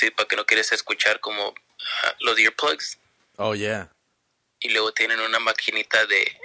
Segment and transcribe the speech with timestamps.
[0.00, 1.54] sí, para que no quieres escuchar como
[2.04, 2.98] ah, los earplugs.
[3.36, 3.92] Oh, yeah.
[4.58, 6.38] Y luego tienen una maquinita de.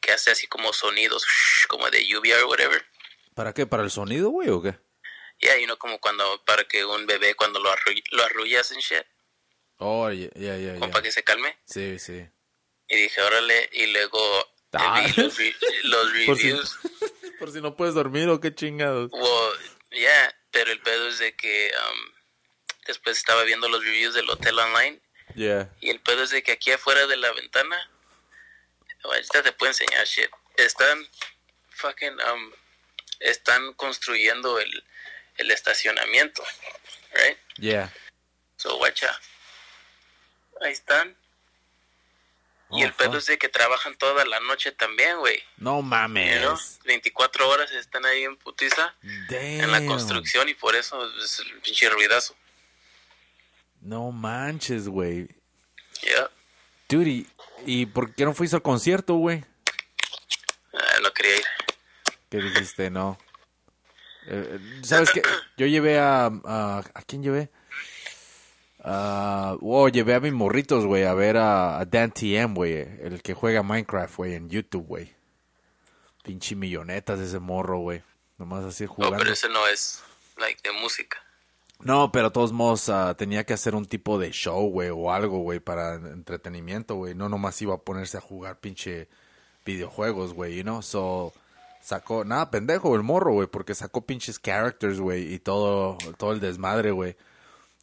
[0.00, 1.24] que hace así como sonidos,
[1.68, 2.84] como de lluvia o whatever.
[3.34, 3.66] ¿Para qué?
[3.66, 4.78] ¿Para el sonido, güey, o qué?
[5.40, 6.44] Yeah, you know, como cuando.
[6.44, 9.04] para que un bebé cuando lo, arru lo arrullas en shit.
[9.78, 10.72] Oh, yeah, yeah, yeah.
[10.74, 10.90] Como yeah.
[10.92, 11.56] para que se calme.
[11.64, 12.26] Sí, sí.
[12.88, 14.20] Y dije, órale, y luego.
[14.40, 15.00] eh, Ah.
[15.04, 16.78] vi los, re- los Por si, reviews.
[17.38, 19.10] por si no puedes dormir o qué chingados.
[19.12, 19.52] Well,
[19.92, 22.12] yeah, pero el pedo es de que um,
[22.88, 25.00] después estaba viendo los reviews del hotel online
[25.34, 25.70] Yeah.
[25.80, 27.90] y el pedo es de que aquí afuera de la ventana,
[29.04, 31.06] ahorita te puedo enseñar shit, están
[31.70, 32.52] fucking, um,
[33.20, 34.84] están construyendo el,
[35.36, 36.42] el estacionamiento,
[37.14, 37.38] right?
[37.58, 37.92] Yeah.
[38.56, 39.16] So, guacha,
[40.62, 41.16] ahí están.
[42.70, 43.18] Y Oh, el pedo fuck.
[43.18, 45.42] es de que trabajan toda la noche también, güey.
[45.58, 46.40] No mames.
[46.40, 46.58] know?
[46.84, 48.94] 24 horas están ahí en putiza.
[49.02, 49.60] Damn.
[49.60, 52.34] en la construcción y por eso es el pinche ruidazo.
[53.80, 55.28] No manches, güey.
[56.02, 56.30] Ya,
[56.88, 57.26] Dude, ¿y,
[57.66, 59.44] y por qué no fuiste al concierto, güey?
[60.72, 61.44] Ah, no quería ir.
[62.30, 62.90] ¿Qué dijiste?
[62.90, 63.18] No.
[64.26, 65.22] Eh, eh, ¿Sabes qué?
[65.56, 66.26] Yo llevé a...
[66.26, 67.50] ¿A, ¿a quién llevé?
[68.80, 72.74] Ah, wow, llevé a mis morritos, güey, a ver a, a Dan TM, güey.
[72.74, 75.14] El que juega Minecraft, güey, en YouTube, güey.
[76.22, 78.02] Pinche millonetas ese morro, güey.
[78.38, 79.18] Nomás así No, jugando.
[79.18, 80.02] pero ese no es
[80.36, 81.18] like de música.
[81.80, 85.12] No, pero de todos modos ah, tenía que hacer un tipo de show, güey, o
[85.12, 87.14] algo, güey, para entretenimiento, güey.
[87.14, 89.08] No nomás iba a ponerse a jugar pinche
[89.64, 90.82] videojuegos, güey, you know?
[90.82, 91.32] So,
[91.80, 96.40] sacó, nada, pendejo el morro, güey, porque sacó pinches characters, güey, y todo, todo el
[96.40, 97.16] desmadre, güey.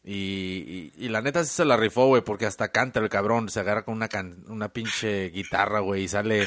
[0.04, 3.48] Y, y, y la neta sí se la rifó, güey, porque hasta canta el cabrón,
[3.48, 6.46] se agarra con una, can- una pinche guitarra, güey, y sale...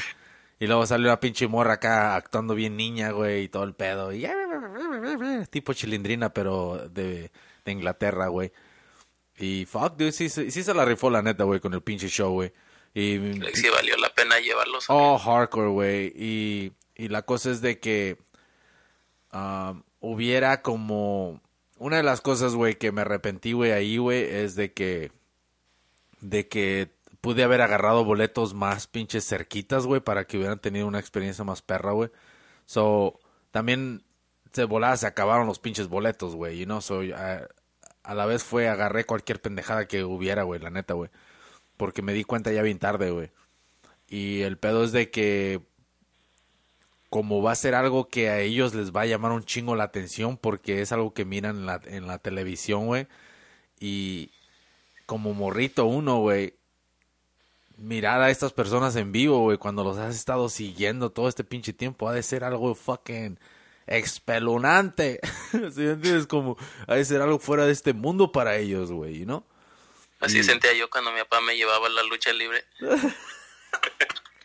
[0.60, 4.12] Y luego sale una pinche morra acá actuando bien niña, güey, y todo el pedo.
[4.12, 4.28] Y...
[5.48, 7.32] Tipo chilindrina, pero de,
[7.64, 8.52] de Inglaterra, güey.
[9.38, 12.08] Y fuck, dude, sí, sí, sí se la rifó la neta, güey, con el pinche
[12.08, 12.52] show, güey.
[12.92, 13.16] Y...
[13.54, 14.84] Sí valió la pena llevarlos.
[14.88, 16.12] Oh, hardcore, güey.
[16.14, 18.18] Y, y la cosa es de que
[19.32, 21.40] um, hubiera como...
[21.78, 25.10] Una de las cosas, güey, que me arrepentí, güey, ahí, güey, es de que...
[26.20, 30.98] De que pude haber agarrado boletos más pinches cerquitas, güey, para que hubieran tenido una
[31.00, 32.10] experiencia más perra, güey.
[32.66, 33.18] So,
[33.50, 34.04] también
[34.52, 37.48] se volaba, se acabaron los pinches boletos, güey, y no, so, a,
[38.02, 41.10] a la vez fue, agarré cualquier pendejada que hubiera, güey, la neta, güey.
[41.76, 43.30] Porque me di cuenta ya bien tarde, güey.
[44.08, 45.62] Y el pedo es de que
[47.10, 49.84] como va a ser algo que a ellos les va a llamar un chingo la
[49.84, 53.08] atención porque es algo que miran en la, en la televisión, güey.
[53.80, 54.30] Y
[55.06, 56.54] como morrito uno, güey,
[57.80, 61.72] mirar a estas personas en vivo, güey, cuando los has estado siguiendo todo este pinche
[61.72, 63.38] tiempo, ha de ser algo fucking
[63.86, 65.18] expelunante.
[65.52, 66.26] ¿Sí me entiendes?
[66.26, 69.46] Como ha de ser algo fuera de este mundo para ellos, güey, ¿no?
[70.20, 72.64] Así sentía yo cuando mi papá me llevaba a la lucha libre.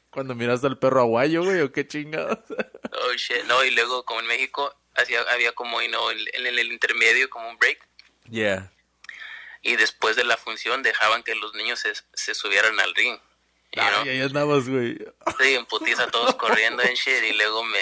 [0.09, 2.39] Cuando miraste al perro aguayo, güey, o qué chingados.
[2.97, 3.43] Oh shit.
[3.47, 7.29] No, y luego como en México hacía, había como, you know, el- en el, intermedio
[7.29, 7.85] como un break.
[8.29, 8.71] yeah.
[9.67, 13.17] Y después de la función dejaban que los niños se, se subieran al ring.
[13.75, 14.95] Ay, ahí andabas, güey.
[15.39, 17.79] Sí, en putiza todos corriendo en shit y luego me,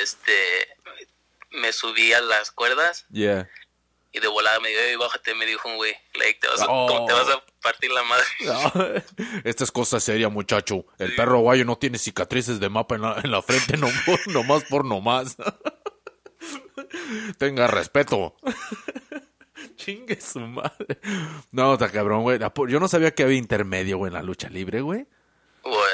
[0.00, 0.68] este,
[1.50, 3.50] me subí a las cuerdas Yeah.
[4.12, 6.66] y de volada me dijo, "Ey, bájate, me dijo un güey, like, te vas, a,
[6.68, 6.86] Oh.
[6.86, 8.24] como te vas a partir la madre.
[9.44, 10.86] Esta es cosa seria, muchacho.
[11.00, 14.26] El perro aguayo no tiene cicatrices de mapa en la, en la frente, no, por-
[14.32, 15.36] nomás por nomás.
[17.38, 18.36] Tenga respeto.
[19.86, 20.98] Chingue su madre.
[21.52, 22.38] No, está cabrón, güey.
[22.68, 25.06] Yo no sabía que había intermedio, güey, en la lucha libre, güey.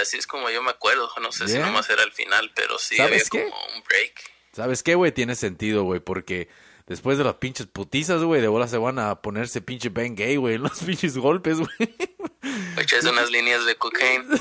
[0.00, 1.67] Así es como yo me acuerdo, no sé si Yeah.
[1.67, 3.50] nomás era el final, pero sí ¿Sabes había qué?
[3.50, 4.33] como un break.
[4.53, 5.12] ¿Sabes qué, güey?
[5.12, 6.49] Tiene sentido, güey, porque
[6.87, 10.37] después de las pinches putizas, güey, de bola se van a ponerse pinche Ben Gay,
[10.37, 11.94] güey, en los pinches golpes, güey.
[12.79, 14.27] Echas unas líneas de cocaine.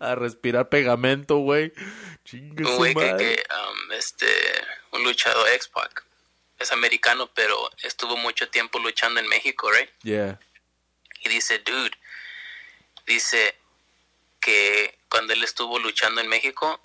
[0.00, 1.72] A respirar pegamento, güey.
[2.24, 4.26] Chingue Un güey que, um, este,
[4.92, 6.04] un luchador X-Pac.
[6.60, 9.90] Es americano, pero estuvo mucho tiempo luchando en México, right?
[10.02, 10.38] Yeah.
[11.22, 11.90] Y dice, dude,
[13.06, 13.56] dice
[14.40, 16.80] que cuando él estuvo luchando en México,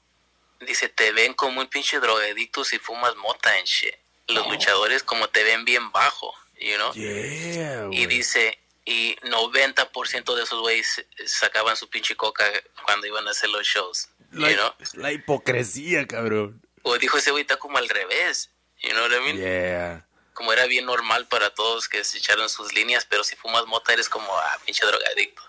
[0.61, 3.93] dice, te ven como un pinche drogadicto si fumas mota en shit.
[4.27, 6.91] Los luchadores como te ven bien bajo, you know?
[6.93, 12.49] Yeah, Y dice, y 90% de esos güeyes sacaban su pinche coca
[12.85, 14.73] cuando iban a hacer los shows, you La, know?
[14.93, 16.61] la hipocresía, cabrón.
[16.81, 18.49] O dijo ese güey está como al revés.
[18.85, 19.37] You know what I mean?
[19.37, 20.05] Yeah.
[20.33, 23.93] Como era bien normal para todos que se echaron sus líneas, pero si fumas mota
[23.93, 25.41] eres como, ah, pinche drogadicto.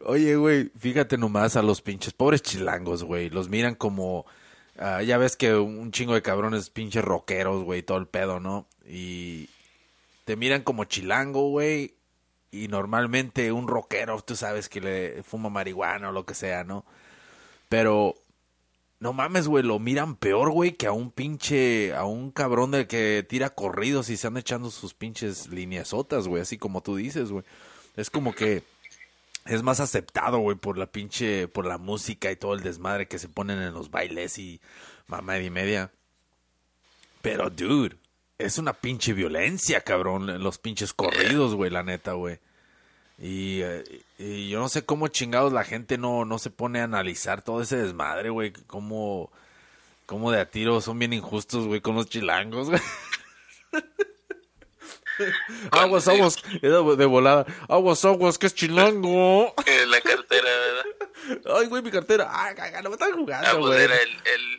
[0.04, 3.30] Oye, güey, fíjate nomás a los pinches pobres chilangos, güey.
[3.30, 4.26] Los miran como.
[4.78, 8.66] ah, ya ves que un chingo de cabrones pinches rockeros, güey, todo el pedo, ¿no?
[8.86, 9.48] Y
[10.24, 11.94] te miran como chilango, güey.
[12.50, 16.86] Y normalmente un rockero, tú sabes que le fuma marihuana o lo que sea, ¿no?
[17.68, 18.14] Pero
[19.00, 22.86] no mames, güey, lo miran peor, güey, que a un pinche, a un cabrón del
[22.88, 27.30] que tira corridos y se anda echando sus pinches lineazotas, güey, así como tú dices,
[27.30, 27.44] güey.
[27.96, 28.64] Es como que
[29.44, 33.18] es más aceptado, güey, por la pinche, por la música y todo el desmadre que
[33.18, 34.60] se ponen en los bailes y
[35.06, 35.92] mamá y media.
[37.22, 37.96] Pero, dude,
[38.38, 42.38] es una pinche violencia, cabrón, los pinches corridos, güey, la neta, güey.
[43.18, 43.84] Y, eh,
[44.18, 47.62] y yo no sé cómo chingados la gente no, no se pone a analizar todo
[47.62, 48.52] ese desmadre, güey.
[48.66, 49.30] Cómo,
[50.06, 52.80] cómo de a tiro son bien injustos, güey, con los chilangos, güey.
[55.72, 57.46] aguas, aguas, era de volada.
[57.68, 59.54] Aguas, aguas, que es chilango.
[59.66, 60.84] Eh, La cartera, ¿verdad?
[61.56, 62.28] Ay, güey, mi cartera.
[62.30, 63.82] Ay, no me están Ah, jugando, pues güey.
[63.84, 64.58] era el, el,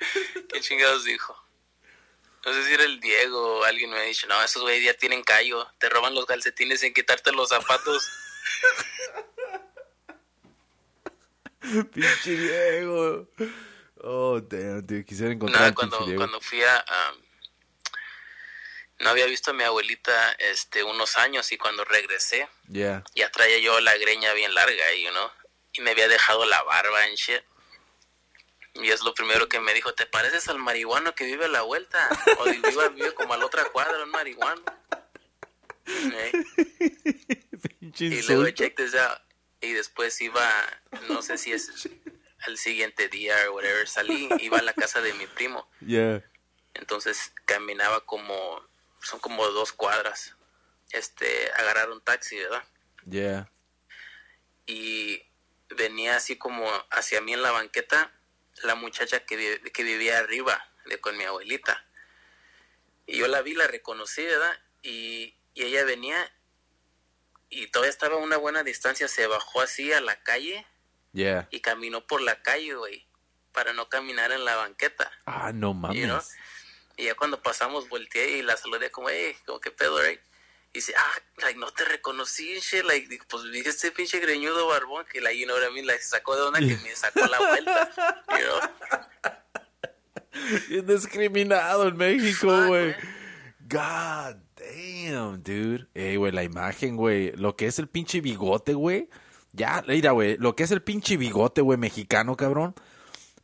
[0.48, 1.36] ¿Qué chingados dijo?
[2.46, 4.94] No sé si era el Diego o alguien me ha dicho, no, esos güeyes ya
[4.94, 8.08] tienen callo, te roban los calcetines sin quitarte los zapatos.
[11.92, 13.28] Pinche Diego.
[14.02, 16.20] Oh, damn, tío, quisiera encontrar Nada, cuando, Diego.
[16.20, 16.84] cuando fui a...
[19.00, 23.02] no había visto a mi abuelita este unos años y cuando regresé Yeah.
[23.14, 25.30] ya traía yo la greña bien larga, you know,
[25.72, 27.42] y me había dejado la barba en shit.
[28.74, 31.62] Y es lo primero que me dijo, ¿te pareces al marihuano que vive a la
[31.62, 32.08] vuelta?
[32.38, 34.62] O vive, vive como a la otra cuadra, un marihuano.
[35.90, 36.32] Eh,
[38.06, 39.18] Y luego, check this out.
[39.60, 40.48] Y después iba,
[41.08, 41.88] no sé si es
[42.46, 45.68] al siguiente día o whatever, salí, iba a la casa de mi primo.
[45.80, 46.22] Yeah.
[46.74, 48.62] Entonces caminaba como,
[49.00, 50.36] son como dos cuadras.
[50.92, 52.64] Este, agarrar un taxi, ¿verdad?
[53.08, 53.50] Yeah.
[54.66, 55.22] y
[55.70, 58.12] venía así como hacia mí en la banqueta
[58.62, 61.86] la muchacha que, vi- que vivía arriba de con mi abuelita.
[63.06, 64.58] Y yo la vi, la reconocí, ¿verdad?
[64.82, 66.30] Y, y ella venía
[67.50, 70.66] y todavía estaba a una buena distancia, se bajó así a la calle
[71.12, 71.48] Yeah.
[71.50, 73.08] y caminó por la calle, güey,
[73.52, 75.10] para no caminar en la banqueta.
[75.24, 75.96] Ah, no mames.
[75.98, 76.20] You know?
[76.98, 80.20] Y ya cuando pasamos volteé y la saludé como, hey, como que pedo, right?
[80.74, 82.84] Y dice, ah, like, no te reconocí, shit.
[82.84, 85.86] Like, pues dije este pinche greñudo barbón que la, you know what I mean?
[85.98, 88.60] Se sacó de onda que me sacó la vuelta, you know?
[90.70, 92.94] Indiscriminado en México, güey.
[93.60, 95.88] God damn, dude.
[95.94, 97.32] Ey, güey, la imagen, güey.
[97.32, 99.08] Lo que es el pinche bigote, güey.
[99.52, 100.36] Ya, mira, güey.
[100.38, 102.74] Lo que es el pinche bigote, güey, mexicano, cabrón.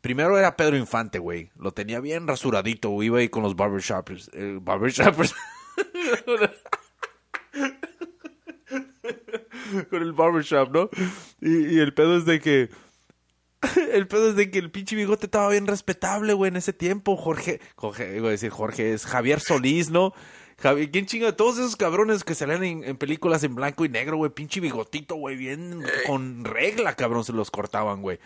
[0.01, 1.51] Primero era Pedro Infante, güey.
[1.57, 3.07] Lo tenía bien rasuradito, güey.
[3.07, 4.31] Iba ahí con los barbershoppers.
[4.35, 5.35] Eh, barbershoppers.
[9.91, 10.91] con el barbershop, ¿no?
[11.41, 12.71] Y, y el pedo es de que...
[13.93, 17.17] El pedo es de que el pinche bigote estaba bien respetable, güey, en ese tiempo.
[17.17, 20.13] Jorge, Jorge, iba a decir Jorge, es Javier Solís, ¿no?
[20.63, 21.33] Javi- ¿Quién chinga?
[21.37, 25.17] Todos esos cabrones que salen en, en películas en blanco y negro, güey, pinche bigotito,
[25.17, 28.19] güey, bien con regla, cabrón, se los cortaban, güey.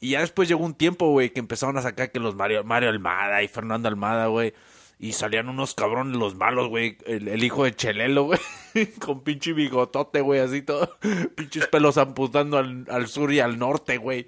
[0.00, 2.90] Y ya después llegó un tiempo, güey, que empezaron a sacar que los Mario, Mario
[2.90, 4.52] Almada y Fernando Almada, güey.
[4.98, 6.96] Y salían unos cabrones los malos, güey.
[7.06, 8.38] El, el hijo de Chelelo, güey.
[8.98, 10.96] Con pinche bigotote, güey, así todo.
[11.36, 14.24] Pinches pelos amputando al, al sur y al norte, güey.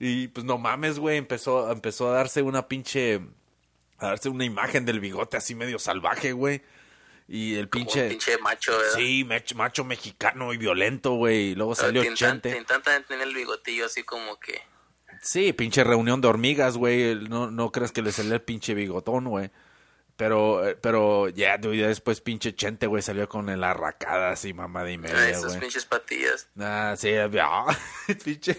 [0.00, 1.18] Y pues no mames, güey.
[1.18, 3.20] Empezó, empezó a darse una pinche.
[3.98, 6.62] A darse una imagen del bigote así medio salvaje, güey.
[7.26, 8.08] Y el Como un pinche.
[8.08, 8.94] pinche macho, ¿verdad?
[8.96, 11.50] Sí, macho mexicano y violento, güey.
[11.50, 12.52] Y luego Pero salió Chente.
[12.52, 14.62] te intentan tener el bigotillo así como que...
[15.20, 17.16] Sí, pinche reunión de hormigas, güey.
[17.28, 19.50] No, no crees que le salió el pinche bigotón, güey.
[20.16, 24.80] Pero, eh, pero ya, ya después pinche Chente, güey, salió con el arracada así, mamá
[24.80, 25.60] ah, media, esas güey.
[25.60, 26.48] pinches patillas.
[26.58, 27.66] Ah, sí, ah,
[28.08, 28.58] el pinche...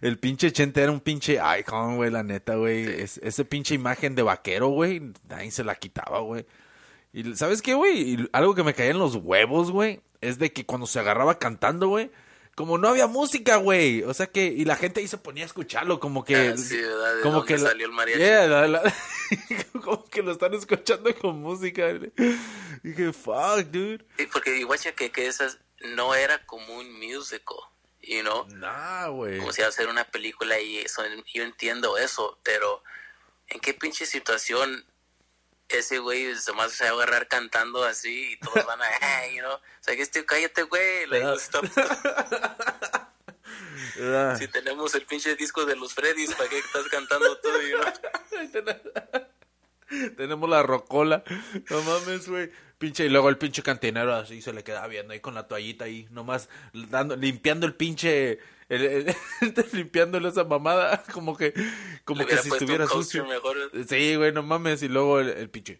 [0.00, 2.84] El pinche Chente era un pinche icon, güey, la neta, güey.
[3.02, 6.44] Es- ese pinche imagen de vaquero, güey, nadie se la quitaba, güey.
[7.12, 8.28] Y ¿sabes qué, güey?
[8.32, 11.88] Algo que me caía en los huevos, güey, es de que cuando se agarraba cantando,
[11.88, 12.10] güey,
[12.54, 14.02] como no había música, güey.
[14.02, 16.36] O sea que, y la gente ahí se ponía a escucharlo, como que...
[16.36, 17.16] Ah, sí, ¿verdad?
[17.16, 18.18] ¿De como que la- salió el mariachi?
[18.20, 18.94] Yeah, la- la-
[19.84, 21.92] como que lo están escuchando con música.
[21.92, 22.12] güey.
[22.82, 24.04] Dije, fuck, dude.
[24.18, 25.58] Sí, porque igual que, que esas
[25.96, 27.56] no era como un musical,
[28.02, 28.46] you know?
[28.48, 29.38] Nah, güey.
[29.38, 32.82] como si iba a hacer una película y eso, yo entiendo eso, pero
[33.48, 34.84] ¿en qué pinche situación
[35.68, 39.54] ese güey se va a agarrar cantando así y todos van a, "Hey", you know?
[39.54, 41.06] O sea, que este, cállate, güey.
[41.06, 41.64] like, stop.
[44.38, 47.92] Si tenemos el pinche disco de los Freddys, ¿para qué estás cantando tú, you know?
[50.16, 51.22] Tenemos la rocola.
[51.68, 52.50] No mames, güey.
[52.82, 55.84] Pinche, y luego el pinche cantinero así se le queda viendo ahí con la toallita
[55.84, 59.14] ahí, nomás dando, limpiando el pinche, el, el-
[59.72, 61.54] limpiándole esa mamada, como que,
[62.04, 63.24] como que si estuviera sucio.
[63.24, 63.56] mejor.
[63.88, 64.82] Sí, güey, no mames.
[64.82, 65.78] Y luego el, el pinche.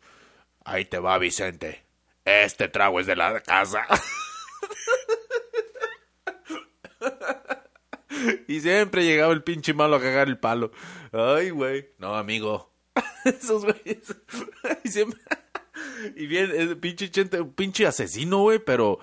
[0.65, 1.83] Ahí te va, Vicente.
[2.25, 3.85] Este trago es de la casa.
[8.47, 10.71] y siempre llegaba el pinche malo a cagar el palo.
[11.11, 11.91] Ay, güey.
[11.99, 12.73] No, amigo.
[13.25, 14.15] Esos güeyes.
[14.85, 15.21] y siempre.
[16.17, 18.99] Y bien, es pinche chente, pinche asesino, güey, pero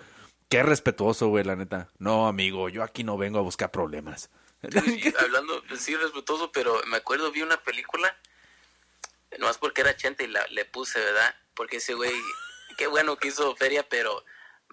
[0.50, 1.90] qué respetuoso, güey, la neta.
[1.98, 4.30] No, amigo, yo aquí no vengo a buscar problemas.
[4.62, 8.18] Sí, hablando, sí, respetuoso, pero me acuerdo, vi una película,
[9.38, 11.36] nomás porque era Chente y la, le puse, ¿verdad?
[11.54, 12.14] Porque ese güey,
[12.78, 14.24] qué bueno que hizo feria, pero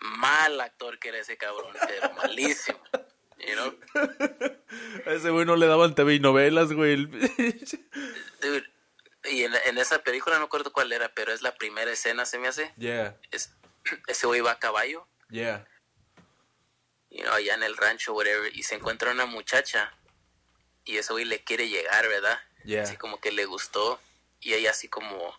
[0.01, 2.81] mal actor que era ese cabrón, pero malísimo.
[3.39, 3.75] You know?
[5.07, 6.97] A ese güey no le daban TV y novelas, güey.
[7.07, 8.65] Dude,
[9.31, 12.39] y en, en esa película no acuerdo cuál era, pero es la primera escena, se
[12.39, 12.73] me hace.
[12.77, 13.53] yeah, Es,
[14.07, 15.67] ese güey va a caballo, yeah.
[17.11, 19.93] you know, allá en el rancho, whatever, y se encuentra una muchacha.
[20.85, 22.39] Y ese güey le quiere llegar, ¿verdad?
[22.65, 22.83] Yeah.
[22.83, 24.01] Así como que le gustó.
[24.41, 25.37] Y ella así como,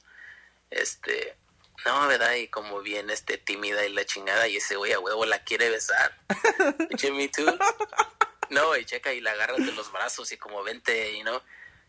[0.69, 1.37] este,
[1.85, 2.33] no, ¿verdad?
[2.33, 4.49] Y como bien, este, tímida y la chingada.
[4.49, 6.17] Y ese güey a huevo la quiere besar.
[6.97, 7.45] Jimmy, tú.
[8.49, 11.41] No, y checa y la agarras de los brazos y como vente, y no.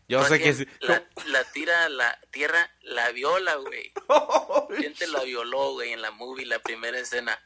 [0.09, 0.67] Yo sé que sí.
[0.81, 3.93] La, la tira la tierra, la viola, güey.
[4.81, 7.39] Gente la violó, güey, en la movie, la primera escena.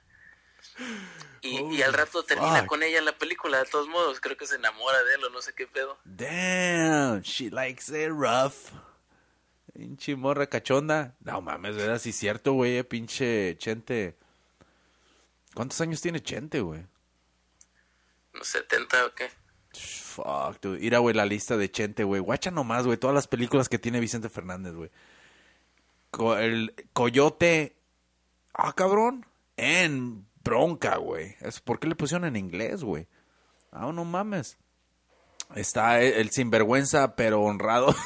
[1.42, 2.68] Y, y al rato termina fuck.
[2.68, 4.22] con ella la película, de todos modos.
[4.22, 6.00] Creo que se enamora de él o no sé qué pedo.
[6.06, 8.72] Damn, she likes it rough.
[9.74, 11.16] Pinche morra cachonda.
[11.20, 12.00] No mames, ¿verdad?
[12.00, 14.16] Sí es cierto, güey, eh, pinche Chente.
[15.54, 16.86] ¿Cuántos años tiene Chente, güey?
[18.34, 19.30] ¿No 70 o qué?
[20.14, 20.80] Fuck, dude.
[20.80, 22.22] Mira, güey, la lista de Chente, güey.
[22.22, 22.98] Guacha nomás, güey.
[22.98, 24.92] Todas las películas que tiene Vicente Fernández, güey.
[26.40, 27.76] El Coyote.
[28.54, 29.26] Ah, cabrón.
[29.58, 31.36] En bronca, güey.
[31.64, 33.08] ¿Por qué le pusieron en inglés, güey?
[33.72, 34.58] Ah, no mames.
[35.56, 37.96] Está el, el sinvergüenza, pero honrado.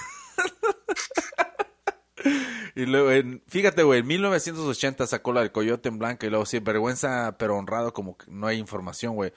[2.76, 6.46] y luego, en- fíjate, güey, en 1980 sacó la del Coyote en blanca y luego
[6.46, 9.34] sinvergüenza, pero honrado, como que no hay información, güey.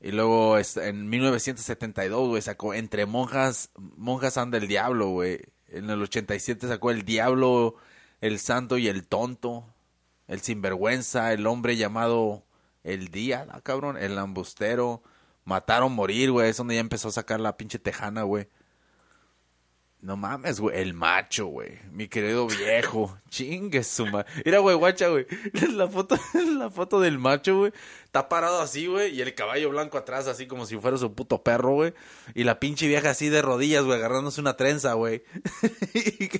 [0.00, 5.40] Y luego este, en 1972, güey, sacó Entre monjas, monjas anda el diablo, güey.
[5.68, 7.76] En el 87 sacó El diablo,
[8.20, 9.66] el santo y el tonto.
[10.28, 12.44] El sinvergüenza, el hombre llamado
[12.84, 15.02] El día, ah, cabrón, el ambustero.
[15.44, 16.50] Mataron morir, güey.
[16.50, 18.48] Es donde ya empezó a sacar la pinche tejana, güey.
[20.00, 20.80] No mames, güey.
[20.80, 21.80] El macho, güey.
[21.90, 23.18] Mi querido viejo.
[23.30, 24.30] Chingue su madre.
[24.44, 25.26] Mira, güey, guacha, güey.
[25.72, 26.16] La foto,
[26.58, 27.72] la foto del macho, güey.
[28.04, 29.14] Está parado así, güey.
[29.14, 31.94] Y el caballo blanco atrás, así como si fuera su puto perro, güey.
[32.34, 35.24] Y la pinche vieja así de rodillas, güey, agarrándose una trenza, güey.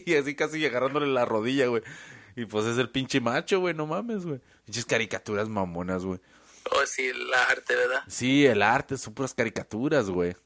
[0.07, 1.83] y así casi agarrándole la rodilla, güey.
[2.37, 3.75] Y pues es el pinche macho, güey.
[3.75, 4.41] No mames, güey.
[4.65, 6.21] Pinches caricaturas mamonas, güey.
[6.71, 8.03] Oh, sí, la arte, ¿verdad?
[8.07, 10.37] Sí, el arte, son puras caricaturas, güey.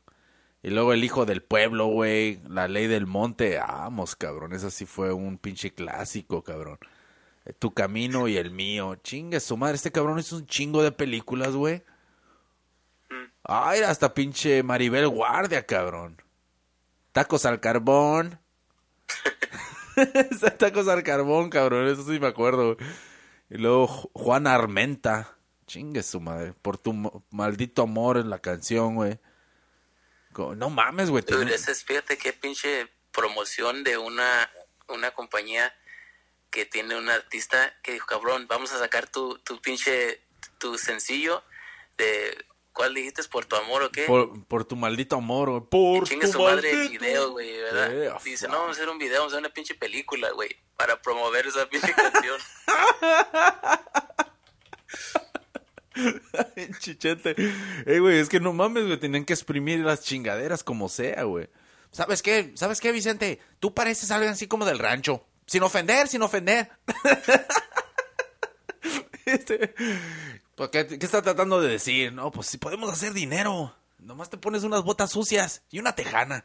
[0.63, 2.41] Y luego el hijo del pueblo, güey.
[2.49, 3.59] La ley del monte.
[3.59, 4.53] Vamos, cabrón.
[4.53, 6.79] Ese sí fue un pinche clásico, cabrón.
[7.45, 8.95] Eh, Tu camino y el mío.
[9.03, 9.75] Chingue su madre.
[9.77, 11.83] Este cabrón hizo un chingo de películas, güey.
[13.45, 16.23] Ay, hasta pinche Maribel Guardia, cabrón.
[17.13, 18.39] Tacos al carbón.
[20.59, 21.89] Tacos al carbón, cabrón.
[21.89, 22.77] Eso sí me acuerdo.
[23.51, 25.37] Y luego Ju- Juan Armenta.
[25.67, 26.53] Chingue su madre.
[26.63, 26.93] Por tu
[27.31, 29.19] maldito amor en la canción, güey.
[30.37, 31.25] No mames, güey.
[31.53, 34.51] Es, fíjate qué pinche promoción de una,
[34.89, 35.75] una compañía
[36.51, 40.23] que tiene un artista que dijo, cabrón, vamos a sacar tu, tu pinche,
[40.59, 41.43] tu sencillo
[41.97, 43.23] de, ¿cuál dijiste?
[43.25, 44.05] ¿Por tu amor o qué?
[44.05, 45.63] Por, por tu maldito amor, güey.
[45.71, 47.93] Por Chingue tu su madre el video, güey, ¿verdad?
[47.93, 48.53] Eh, Dice, fuck.
[48.53, 51.47] no, vamos a hacer un video, vamos a hacer una pinche película, güey, para promover
[51.47, 52.41] esa pinche canción.
[56.79, 57.35] Chichete.
[57.87, 58.99] Ey, güey, es que no mames, güey.
[58.99, 61.49] Tenían que exprimir las chingaderas como sea, güey.
[61.91, 62.53] ¿Sabes qué?
[62.55, 63.41] ¿Sabes qué, Vicente?
[63.61, 65.27] Tú pareces algo así como del rancho.
[65.47, 66.71] Sin ofender, sin ofender.
[69.25, 69.73] Este,
[70.57, 72.13] ¿por ¿qué, ¿Qué está tratando de decir?
[72.13, 73.75] No, pues si podemos hacer dinero.
[73.99, 76.45] Nomás te pones unas botas sucias y una tejana.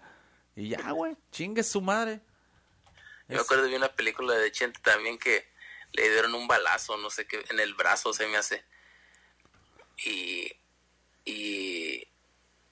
[0.55, 1.17] Y ya, güey.
[1.31, 2.21] Chingue su madre.
[3.27, 5.47] Yo me acuerdo de una película de Chente también que
[5.91, 8.63] le dieron un balazo, no sé qué, en el brazo se me hace.
[10.05, 10.51] Y,
[11.25, 12.07] y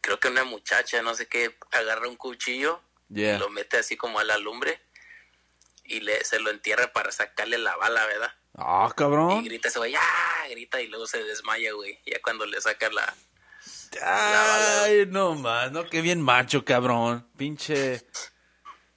[0.02, 3.36] creo que una muchacha, no sé qué, agarra un cuchillo Yeah.
[3.36, 4.82] y lo mete así como a la lumbre
[5.84, 8.34] y le, se lo entierra para sacarle la bala, ¿verdad?
[8.56, 9.44] Ah, Y cabrón.
[9.44, 10.02] grita ese güey, ¡ya!
[10.50, 12.00] Grita y luego se desmaya, güey.
[12.08, 13.14] Ya cuando le saca la...
[14.02, 17.28] Ay, no más, no, qué bien macho, cabrón.
[17.38, 18.02] Pinche.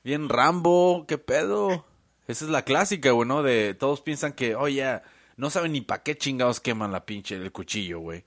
[0.03, 1.87] Bien Rambo, qué pedo.
[2.27, 3.43] Esa es la clásica, güey, ¿no?
[3.43, 5.01] De todos piensan que, oye,
[5.39, 8.25] no saben ni para qué chingados queman la pinche el cuchillo, güey.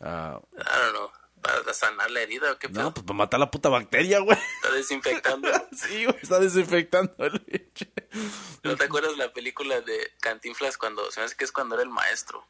[0.00, 1.10] Ah, I don't know.
[1.40, 2.82] ¿Para sanar la herida o qué pedo?
[2.82, 4.38] no, pues para matar la puta bacteria, güey.
[4.56, 5.48] Está desinfectando.
[5.72, 7.90] Sí, güey, está desinfectando el pinche.
[8.62, 11.82] ¿No te acuerdas la película de Cantinflas cuando, se me hace que es cuando era
[11.82, 12.46] el maestro?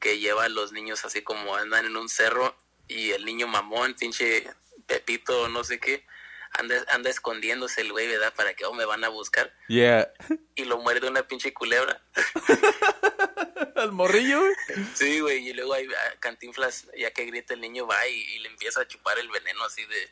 [0.00, 2.56] Que lleva a los niños así como andan en un cerro
[2.88, 4.50] y el niño mamón, pinche
[4.86, 6.04] Pepito, no sé qué,
[6.50, 8.32] anda, anda escondiéndose el güey, ¿verdad?
[8.34, 9.52] Para que, oh, me van a buscar.
[9.68, 10.12] Yeah.
[10.54, 12.02] Y lo muerde una pinche culebra.
[13.76, 14.54] Al morrillo, güey.
[14.94, 18.38] Sí, güey, y luego ahí ah, Cantinflas, ya que grita el niño, va y, y
[18.40, 20.10] le empieza a chupar el veneno así de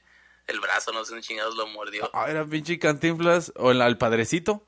[0.49, 2.11] el brazo, no sé, un chingados lo mordió.
[2.15, 3.53] Ah, era pinche cantinflas.
[3.57, 4.65] O el, padrecito.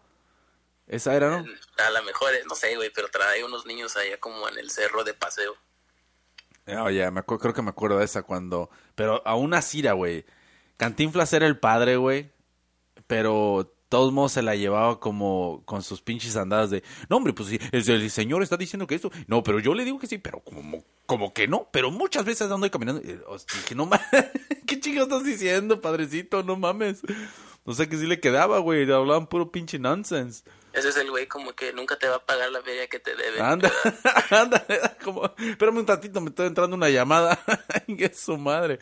[0.87, 1.47] Esa era, ¿no?
[1.79, 4.71] A lo mejor, eh, no sé, güey, pero trae unos niños allá como en el
[4.71, 5.57] cerro de paseo.
[6.67, 8.71] Oh, ya, creo que me acuerdo de esa cuando.
[8.95, 10.27] Pero aún así, güey.
[10.81, 12.31] Cantinflas era el padre, güey.
[13.07, 16.83] Pero todos modos se la llevaba como con sus pinches andadas de.
[17.11, 19.11] No, hombre, pues sí, el, el señor está diciendo que esto.
[19.27, 21.69] No, pero yo le digo que sí, pero como, como que no.
[21.71, 23.03] Pero muchas veces ando ahí caminando.
[23.03, 24.09] dije, no mames.
[24.67, 26.43] ¿Qué chingo estás diciendo, padrecito?
[26.43, 27.03] No mames.
[27.67, 28.91] No sé que sí le quedaba, güey.
[28.91, 30.45] Hablaban puro pinche nonsense.
[30.73, 33.15] Ese es el güey como que nunca te va a pagar la feria que te
[33.15, 33.41] debe.
[33.41, 33.71] Anda,
[34.31, 34.65] anda,
[35.05, 37.39] como, espérame un ratito, me está entrando una llamada.
[37.87, 38.79] que es su madre.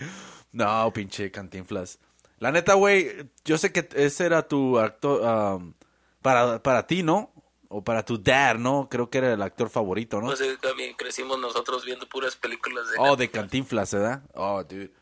[0.52, 1.98] No, pinche cantinflas.
[2.38, 5.20] La neta, güey, yo sé que ese era tu actor,
[5.56, 5.74] um,
[6.22, 7.32] para, para ti, ¿no?
[7.68, 8.88] O para tu dad, ¿no?
[8.88, 10.28] Creo que era el actor favorito, ¿no?
[10.28, 12.96] Pues eh, también crecimos nosotros viendo puras películas de...
[12.98, 14.22] Oh, de Cantinflas, ¿verdad?
[14.34, 14.92] Oh, dude.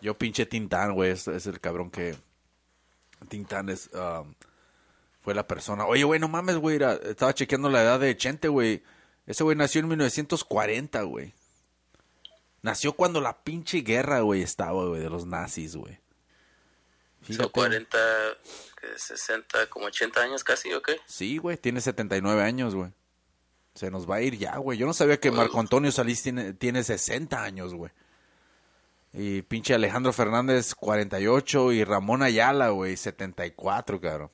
[0.00, 2.16] Yo pinche Tintán, güey, es, es el cabrón que...
[3.28, 3.90] Tintán es...
[3.94, 4.34] um,
[5.26, 5.86] fue la persona.
[5.86, 6.78] Oye, güey, no mames, güey.
[7.02, 8.84] Estaba chequeando la edad de Chente, güey.
[9.26, 11.34] Ese güey nació en 1940, güey.
[12.62, 15.98] Nació cuando la pinche guerra, güey, estaba, güey, de los nazis, güey.
[17.22, 17.50] Son Fíjate.
[17.50, 17.98] 40,
[18.80, 21.00] que 60, como 80 años casi, ¿o qué?
[21.06, 22.92] Sí, güey, tiene 79 años, güey.
[23.74, 24.78] Se nos va a ir ya, güey.
[24.78, 27.92] Yo no sabía que Marco Antonio Solís tiene, tiene 60 años, güey.
[29.12, 31.72] Y pinche Alejandro Fernández, 48.
[31.72, 34.30] Y Ramón Ayala, güey, 74, cabrón.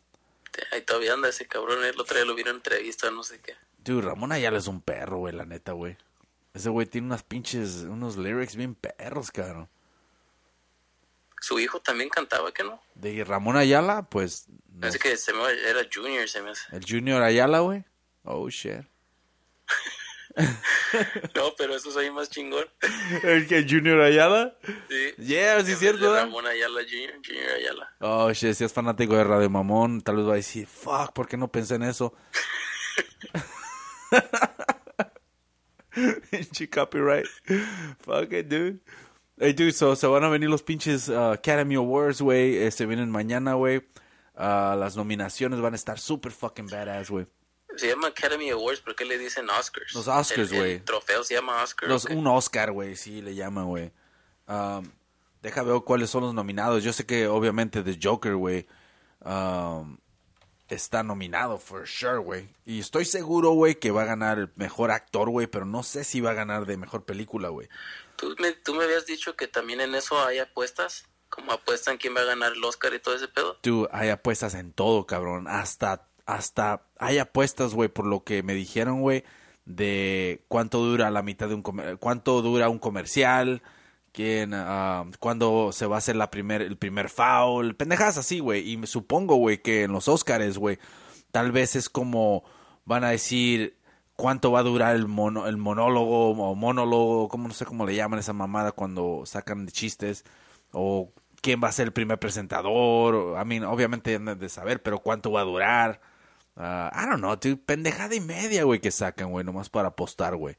[0.70, 3.54] Ahí todavía anda ese cabrón, el otro día lo vieron en entrevista, no sé qué.
[3.78, 5.96] Dude, Ramón Ayala es un perro, güey, la neta, güey.
[6.54, 9.68] Ese güey tiene unas pinches, unos lyrics bien perros, cabrón.
[11.40, 12.80] Su hijo también cantaba, ¿qué no?
[12.94, 16.76] De Ramón Ayala, pues, no Parece que se me, era Junior, se me hace.
[16.76, 17.84] el Junior Ayala, güey.
[18.24, 18.82] Oh, shit.
[21.34, 22.64] No, pero eso soy más chingón.
[23.22, 24.56] ¿El que Junior Ayala?
[24.88, 25.14] Sí.
[25.22, 26.14] Yeah, sí es cierto.
[26.14, 27.94] Ramón Ayala Junior, Junior Ayala.
[28.00, 31.28] Oh, shit, si es fanático de Radio Mamón, tal vez va a decir, fuck, ¿por
[31.28, 32.14] qué no pensé en eso?
[36.30, 37.26] Pinche copyright.
[38.00, 38.80] Fuck it, dude.
[39.38, 42.70] Hey, dude, so, se van a venir los pinches uh, Academy Awards, güey.
[42.70, 43.82] Se vienen mañana, güey.
[44.36, 47.26] Ah, las nominaciones van a estar super fucking badass, güey.
[47.76, 49.94] Se llama Academy Awards, ¿por qué le dicen Oscars?
[49.94, 50.80] Los Oscars, El- el güey.
[50.80, 51.88] trofeo se llama Oscar.
[51.88, 52.04] Los.
[52.04, 53.90] Un Oscar, güey, sí le llaman, güey.
[54.46, 54.84] Um,
[55.42, 56.84] deja ver cuáles son los nominados.
[56.84, 58.66] Yo sé que obviamente The Joker, güey,
[59.24, 59.96] um,
[60.74, 62.48] está nominado, for sure, güey.
[62.64, 66.04] Y estoy seguro, güey, que va a ganar el mejor actor, güey, pero no sé
[66.04, 67.68] si va a ganar de mejor película, güey.
[68.16, 72.14] ¿Tú me, tú me habías dicho que también en eso hay apuestas, como apuestan quién
[72.14, 73.56] va a ganar el Oscar y todo ese pedo.
[73.62, 75.48] Tú, hay apuestas en todo, cabrón.
[75.48, 79.24] Hasta, hasta, hay apuestas, güey, por lo que me dijeron, güey,
[79.64, 81.62] de cuánto dura la mitad de un,
[81.98, 83.62] cuánto dura un comercial,
[84.12, 88.70] quién, ah, cuándo se va a hacer la primer, el primer foul, pendejadas así, güey.
[88.70, 90.78] Y me supongo, güey, que en los Oscars, güey,
[91.30, 92.44] tal vez es como
[92.84, 93.78] van a decir
[94.16, 97.94] cuánto va a durar el mono, el monólogo o monólogo, como no sé cómo le
[97.94, 100.24] llaman esa mamada cuando sacan chistes
[100.72, 105.00] o quién va a ser el primer presentador, o- I mean, obviamente de saber, pero
[105.00, 106.00] cuánto va a durar.
[106.56, 110.56] Ah, I don't know, pendejada y media, güey, que sacan, güey, nomás para apostar, güey.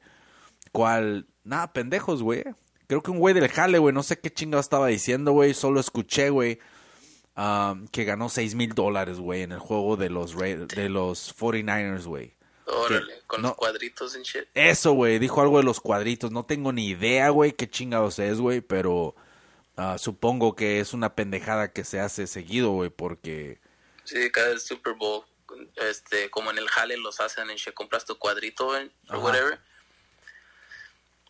[0.72, 1.28] ¿Cuál?
[1.44, 2.42] Nada, pendejos, güey.
[2.86, 5.80] Creo que un güey del jale, güey, no sé qué chingado estaba diciendo, güey, solo
[5.80, 6.58] escuché, güey,
[7.36, 11.34] ah, que ganó seis mil dólares, güey, en el juego de los, Ra- de los
[11.36, 12.34] 49ers, güey.
[12.66, 13.48] Órale, con No.
[13.48, 14.44] los cuadritos en shit.
[14.54, 16.30] Eso, güey, dijo algo de los cuadritos.
[16.30, 19.14] No tengo ni idea, güey, qué chingados es, güey, pero
[19.76, 23.58] ah, supongo que es una pendejada que se hace seguido, güey, porque...
[24.04, 25.24] Sí, cada Super Bowl,
[25.76, 29.58] este, como en el jale los hacen en shit, compras tu cuadrito en, o whatever.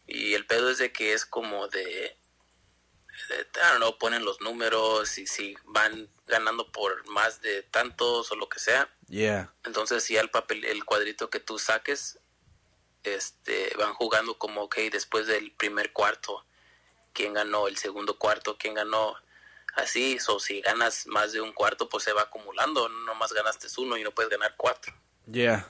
[0.07, 4.41] Y el pedo es de que es como de, de, I don't know, ponen los
[4.41, 8.89] números y si van ganando por más de tantos o lo que sea.
[9.09, 9.53] Yeah.
[9.65, 12.19] Entonces, si el papel, el cuadrito que tú saques,
[13.03, 16.45] este, van jugando como, ok, después del primer cuarto,
[17.13, 19.17] quién ganó el segundo cuarto, quién ganó
[19.75, 23.97] así, o si ganas más de un cuarto, pues se va acumulando, nomás ganaste uno
[23.97, 24.95] y no puedes ganar cuatro.
[25.27, 25.69] Yeah.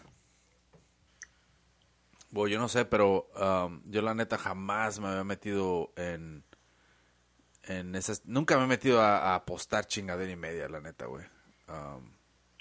[2.35, 6.43] Bueno, yo no sé, pero um, yo la neta jamás me había metido en
[7.63, 11.25] en esas nunca me he metido a, a apostar chingadera y media, la neta, güey.
[11.69, 12.13] Um,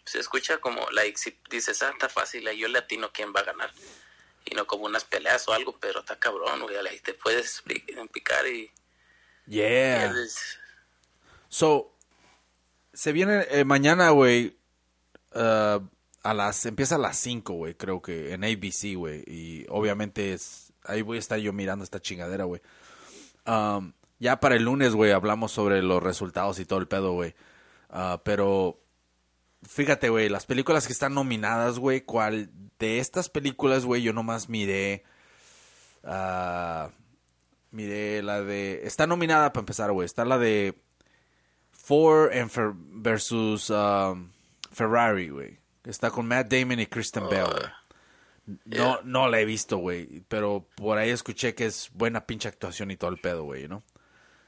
[0.06, 3.46] Se escucha como, like, si dices, ah, está fácil, yo le atino quién va a
[3.46, 3.72] ganar.
[4.46, 7.64] Y no como unas peleas o algo, pero está cabrón, güey, ahí te puedes
[8.12, 8.72] picar y...
[9.48, 10.06] yeah.
[10.12, 10.60] eres-
[11.50, 11.96] So,
[12.94, 14.56] se viene eh, mañana, güey,
[15.34, 15.80] uh,
[16.24, 20.72] a las, empieza a las 5, güey, creo que en ABC, güey, y obviamente es,
[20.86, 22.62] ahí voy a estar yo mirando esta chingadera, güey.
[23.46, 27.36] Um, ya para el lunes, güey, hablamos sobre los resultados y todo el pedo, güey.
[27.90, 28.80] Ah, pero,
[29.68, 34.48] fíjate, güey, las películas que están nominadas, güey, cuál de estas películas, güey, yo nomás
[34.48, 35.04] miré,
[36.04, 36.90] ah,
[37.72, 40.82] miré la de, está nominada para empezar, güey, está la de
[41.72, 44.30] Ford and Fer- versus um,
[44.72, 45.63] Ferrari, güey.
[45.86, 47.48] Está con Matt Damon y Kristen Bell.
[48.66, 50.22] No, no la he visto, güey.
[50.28, 53.84] Pero por ahí escuché que es buena pinche actuación y todo el pedo, güey, ¿no?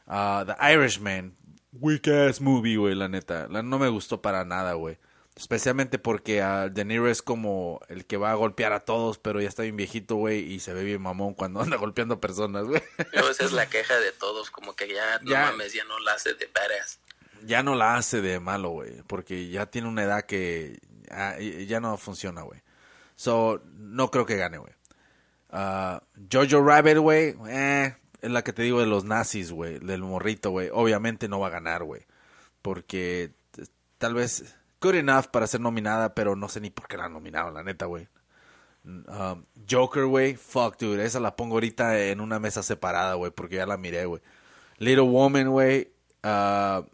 [0.08, 1.36] Ah, The Irishman.
[1.74, 3.48] Weak ass movie, güey, la neta.
[3.50, 4.98] La- no me gustó para nada, güey.
[5.36, 9.50] Especialmente porque De Niro es como el que va a golpear a todos, pero ya
[9.50, 12.82] está bien viejito, güey, y se ve bien mamón cuando anda golpeando personas, güey.
[13.12, 15.52] Esa es la queja de todos, como que ya, no Ya.
[15.52, 17.00] mames, ya no la hace de badass.
[17.46, 20.80] ya no la hace de malo, güey, porque ya tiene una edad que
[21.12, 22.62] ah, ya no funciona, güey.
[23.16, 24.74] So, no creo que gane, güey.
[25.50, 30.02] Ah, Jojo Rabbit, güey, eh, es la que te digo de los nazis, güey, del
[30.02, 30.70] morrito, güey.
[30.74, 32.06] Obviamente no va a ganar, güey,
[32.62, 33.32] porque
[33.98, 37.54] tal vez good enough para ser nominada, pero no sé ni por qué la nominaron,
[37.54, 38.08] la neta, güey.
[38.84, 43.56] Um, Joker, güey, fuck, dude, esa la pongo ahorita en una mesa separada, güey, porque
[43.56, 44.22] ya la miré, güey.
[44.78, 45.92] Little Woman, güey,
[46.24, 46.86] ah,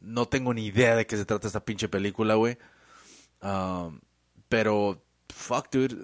[0.00, 2.58] no tengo ni idea de qué se trata esta pinche película, güey.
[3.42, 4.00] Um,
[4.48, 5.94] pero, fuck, dude,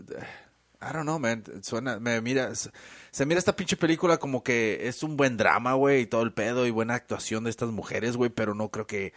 [0.80, 5.02] I don't know, man, suena, me mira, se, mira esta pinche película como que es
[5.02, 8.30] un buen drama, güey, y todo el pedo y buena actuación de estas mujeres, güey,
[8.30, 9.12] pero no creo que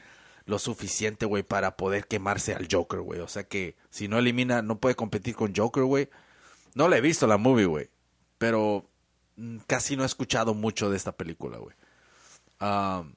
[0.46, 3.20] lo suficiente, güey, para poder quemarse al Joker, güey.
[3.20, 6.10] O sea que si no elimina, no puede competir con Joker, güey.
[6.74, 7.90] No la he visto la movie, güey.
[8.40, 8.86] Pero
[9.36, 11.76] mm, casi no he escuchado mucho de esta película, güey.
[12.62, 13.14] Um,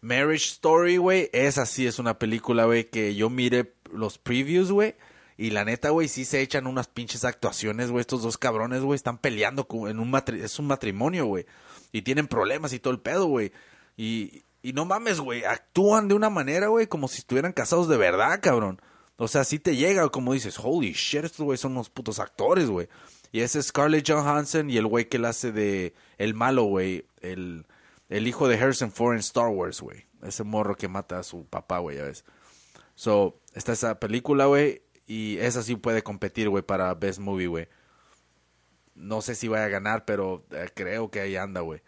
[0.00, 1.30] Marriage Story, güey.
[1.32, 4.94] Esa sí es una película, güey, que yo mire los previews, güey.
[5.38, 8.00] Y la neta, güey, sí se echan unas pinches actuaciones, güey.
[8.00, 11.46] Estos dos cabrones, güey, están peleando en un es un matrimonio, güey.
[11.92, 13.52] Y tienen problemas y todo el pedo, güey.
[13.96, 17.96] Y, y no mames, güey, actúan de una manera, güey, como si estuvieran casados de
[17.96, 18.80] verdad, cabrón.
[19.18, 22.68] O sea, sí te llega, como dices, holy shit, estos güey son unos putos actores,
[22.68, 22.88] güey.
[23.32, 27.06] Y ese es Scarlett Johansson y el güey que le hace de el malo, güey,
[27.20, 27.66] el,
[28.08, 30.06] el hijo de Harrison Ford en Star Wars, güey.
[30.22, 32.24] Ese morro que mata a su papá, güey, ya ves.
[32.94, 37.68] So, está esa película, güey, y esa sí puede competir, güey, para Best Movie, güey.
[38.94, 41.82] No sé si vaya a ganar, pero eh, creo que ahí anda, güey.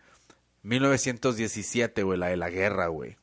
[0.62, 3.16] 1917, güey, la de la guerra, güey.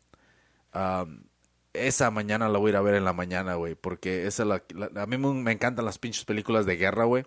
[1.73, 4.63] Esa mañana la voy a ir a ver en la mañana, güey, porque esa la,
[4.95, 7.25] a mí me, me encantan las pinches películas de guerra, güey.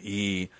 [0.00, 0.50] Y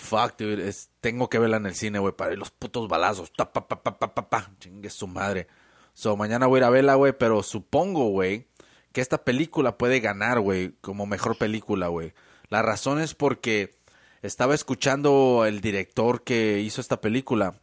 [0.00, 3.32] fuck, dude, es- tengo que verla en el cine, güey, para ver los putos balazos.
[3.32, 4.50] Ta, pa, pa, pa, pa, pa, pa.
[4.58, 5.46] Chingue su madre.
[5.94, 8.46] So, mañana voy a ir a verla, güey, pero supongo, güey,
[8.92, 12.12] que esta película puede ganar, güey, como mejor película, güey.
[12.48, 13.76] La razón es porque
[14.22, 17.60] estaba escuchando el director que hizo esta película.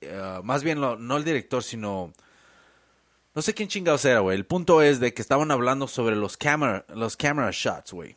[0.00, 2.12] Eh, más bien, no el director, sino...
[3.34, 4.36] No sé quién chingados era, güey.
[4.36, 8.16] El punto es de que estaban hablando sobre los camera, los camera shots, güey.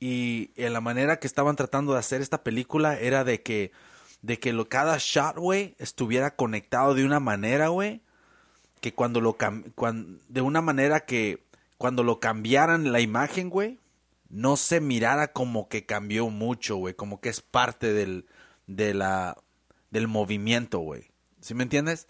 [0.00, 3.70] Y en la manera que estaban tratando de hacer esta película era de que,
[4.22, 8.00] de que lo, cada shot, güey, estuviera conectado de una manera, güey,
[8.80, 11.44] que cuando lo cam- cuan- de una manera que
[11.76, 13.78] cuando lo cambiaran la imagen, güey,
[14.30, 18.26] no se mirara como que cambió mucho, güey, como que es parte del,
[18.66, 19.36] de la,
[19.90, 21.10] del movimiento, güey.
[21.40, 22.06] ¿Sí me entiendes?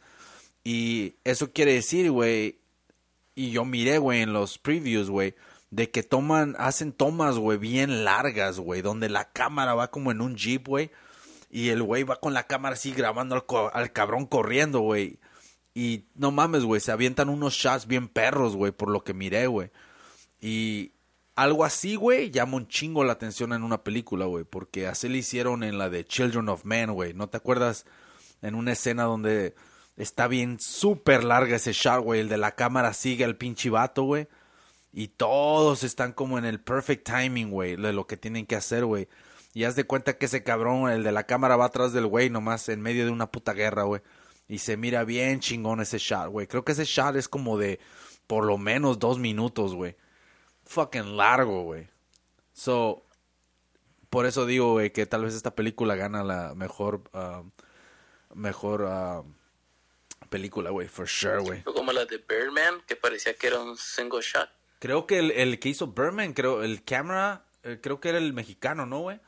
[0.62, 2.58] Y eso quiere decir, güey,
[3.34, 5.34] y yo miré, güey, en los previews, güey,
[5.70, 10.20] de que toman, hacen tomas, güey, bien largas, güey, donde la cámara va como en
[10.20, 10.90] un jeep, güey,
[11.50, 15.18] y el güey va con la cámara así grabando al, al cabrón corriendo, güey.
[15.74, 19.46] Y no mames, güey, se avientan unos shots bien perros, güey, por lo que miré,
[19.46, 19.70] güey.
[20.40, 20.92] Y
[21.36, 25.18] algo así, güey, llama un chingo la atención en una película, güey, porque así le
[25.18, 27.14] hicieron en la de Children of Men, güey.
[27.14, 27.86] ¿No te acuerdas
[28.42, 29.54] en una escena donde
[29.96, 32.20] está bien súper larga ese shot, güey?
[32.20, 34.28] El de la cámara sigue al pinche vato, güey.
[34.92, 38.84] Y todos están como en el perfect timing, güey, de lo que tienen que hacer,
[38.84, 39.08] güey.
[39.52, 42.30] Y haz de cuenta que ese cabrón, el de la cámara, va atrás del güey,
[42.30, 44.02] nomás en medio de una puta guerra, güey.
[44.48, 46.46] Y se mira bien chingón ese shot, güey.
[46.46, 47.78] Creo que ese shot es como de
[48.26, 49.96] por lo menos dos minutos, güey.
[50.64, 51.88] Fucking largo, güey.
[52.52, 53.04] So,
[54.08, 57.48] por eso digo, güey, que tal vez esta película gana la mejor, uh,
[58.34, 59.24] mejor uh,
[60.28, 61.62] película, güey, for sure, güey.
[61.62, 64.48] Como la de Birdman, que parecía que era un single shot.
[64.80, 68.32] Creo que el, el que hizo Birdman, creo, el camera, eh, creo que era el
[68.32, 69.20] mexicano, ¿no, güey?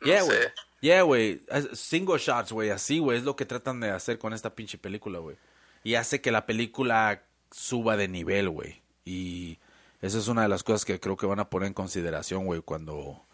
[0.00, 0.38] No Yeah, güey.
[0.80, 1.40] Yeah, güey.
[1.72, 2.70] Single shots, güey.
[2.70, 3.18] Así, güey.
[3.18, 5.36] Es lo que tratan de hacer con esta pinche película, güey.
[5.82, 8.82] Y hace que la película suba de nivel, güey.
[9.04, 9.58] Y
[10.02, 12.60] esa es una de las cosas que creo que van a poner en consideración, güey,
[12.60, 13.24] cuando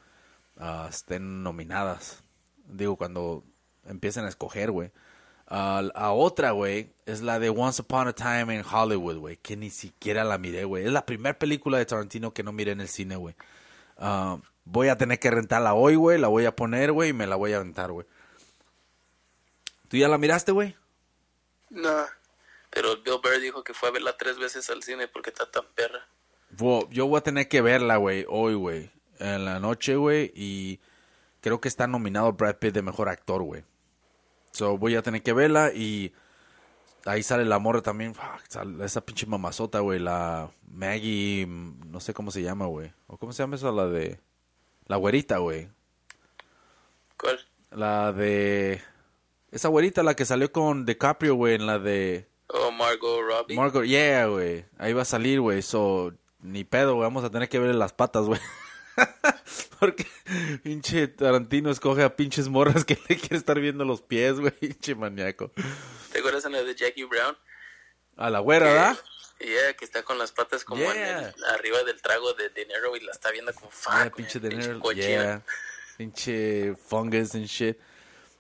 [0.59, 2.23] ah, estén nominadas.
[2.67, 3.45] Digo, cuando
[3.85, 4.93] empiecen a escoger, güey.
[5.55, 9.37] Ah, a otra, güey, es la de Once Upon a Time in Hollywood, güey.
[9.37, 10.87] Que ni siquiera la miré, güey.
[10.87, 13.35] Es la primera película de Tarantino que no miré en el cine, güey.
[13.99, 16.19] Ah, voy a tener que rentarla hoy, güey.
[16.19, 18.07] La voy a poner, güey, y me la voy a aventar, güey.
[19.89, 20.75] ¿Tú ya la miraste, güey?
[21.69, 22.07] No.
[22.71, 25.67] Pero Bill Burr dijo que fue a verla tres veces al cine porque está tan
[25.75, 26.09] perra.
[26.89, 28.91] Yo voy a tener que verla, güey, hoy, güey.
[29.19, 30.33] En la noche, güey.
[30.35, 30.81] Y
[31.43, 33.65] creo que está nominado Brad Pitt de mejor actor, güey.
[34.53, 36.13] So voy a tener que verla y
[37.05, 38.15] ahí sale la morra también.
[38.15, 39.99] Fuck, esa pinche mamazota, güey.
[39.99, 42.93] La Maggie, no sé cómo se llama, güey.
[43.07, 43.73] ¿O cómo se llama esa?
[43.73, 44.21] La de...
[44.87, 45.69] La güerita, güey.
[47.17, 47.41] ¿Cuál?
[47.71, 48.83] La de...
[49.51, 52.27] Esa güerita, la que salió con DiCaprio, güey, en la de...
[52.49, 53.57] Oh, Margot Robbie.
[53.57, 54.67] Margot, yeah, güey.
[54.79, 55.63] Ahí va a salir, güey.
[55.63, 57.05] So, ni pedo, güey.
[57.05, 58.41] Vamos a tener que verle las patas, güey.
[59.81, 60.07] Porque
[60.63, 64.53] pinche Tarantino escoge a pinches morras que le quiere estar viendo los pies, güey.
[64.53, 65.51] Pinche maníaco.
[66.13, 67.37] ¿Te acuerdas en la de Jackie Brown?
[68.17, 68.99] A la güera, ¿verdad?
[69.41, 71.29] Yeah, que está con las patas como en Yeah.
[71.37, 73.93] el- arriba del trago de dinero y la está viendo como fuck.
[73.95, 74.81] Yeah, pinche pinche dinero.
[74.81, 75.07] cochina.
[75.07, 75.43] Yeah.
[75.97, 77.77] Pinche fungus and shit.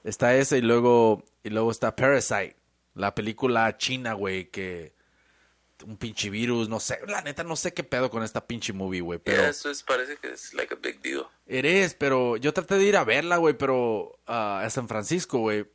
[0.04, 2.56] Está esa y luego, y luego está Parasite.
[2.94, 4.94] La película china, güey, que...
[5.84, 6.98] Un pinche virus, no sé.
[7.06, 9.18] La neta, no sé qué pedo con esta pinche movie, güey.
[9.18, 9.38] Pero...
[9.38, 11.26] Yeah, eso es, parece que es like a big deal.
[11.46, 15.66] Eres, pero yo traté de ir a verla, güey, pero ah, a San Francisco, güey.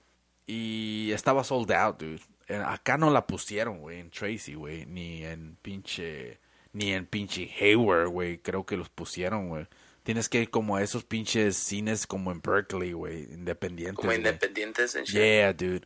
[0.45, 2.21] Y estaba sold out, dude.
[2.47, 4.85] Eh, Acá no la pusieron, güey, en Tracy, güey.
[4.85, 6.39] Ni en pinche.
[6.71, 8.37] Ni en pinche Hayward, güey.
[8.39, 9.67] Creo que los pusieron, güey.
[10.03, 13.23] Tienes que ir como a esos pinches cines como en Berkeley, güey.
[13.23, 13.97] Independientes.
[13.97, 15.05] Como independientes en.
[15.05, 15.85] Yeah, dude.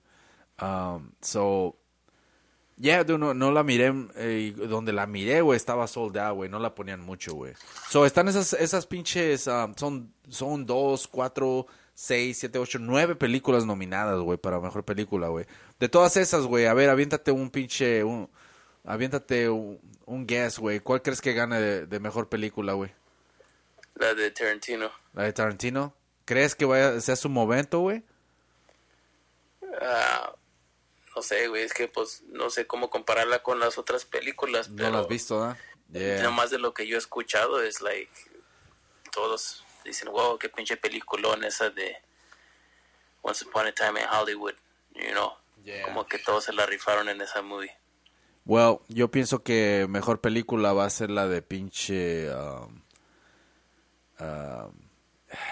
[0.62, 1.81] Um, so,
[2.82, 3.94] yeah, dude, no, no la miré.
[4.16, 6.50] eh, donde la miré, güey, estaba sold out, güey.
[6.50, 7.54] No la ponían mucho, güey.
[7.90, 9.48] So, están esas, esas pinches.
[9.48, 15.28] um, son, son dos, cuatro, seis, siete, ocho, nueve películas nominadas, güey, para mejor película,
[15.28, 15.46] güey.
[15.80, 18.04] De todas esas, güey, a ver, aviéntate un pinche.
[18.04, 18.30] Un,
[18.84, 20.80] aviéntate un, un guess, güey.
[20.80, 22.92] ¿Cuál crees que gane de, de mejor película, güey?
[23.96, 24.90] La de Tarantino.
[25.14, 25.94] ¿La de Tarantino?
[26.26, 28.04] ¿Crees que vaya, sea su momento, güey?
[29.82, 30.34] Ah,
[31.22, 34.78] no sé, güey, es que pues no sé cómo compararla con las otras películas, No
[34.78, 35.56] pero la has visto, ¿no?
[35.94, 36.18] Yeah.
[36.18, 38.10] nada más de lo que yo he escuchado es like
[39.12, 41.96] todos dicen, wow, qué pinche peliculón esa de
[43.22, 44.56] Once Upon a Time in Hollywood,
[44.96, 45.84] you know, Yeah.
[45.84, 47.72] como que todos se la rifaron en esa movie.
[48.46, 52.34] Well, yo pienso que mejor película va a ser la de pinche.
[52.34, 52.82] um,
[54.20, 54.72] um,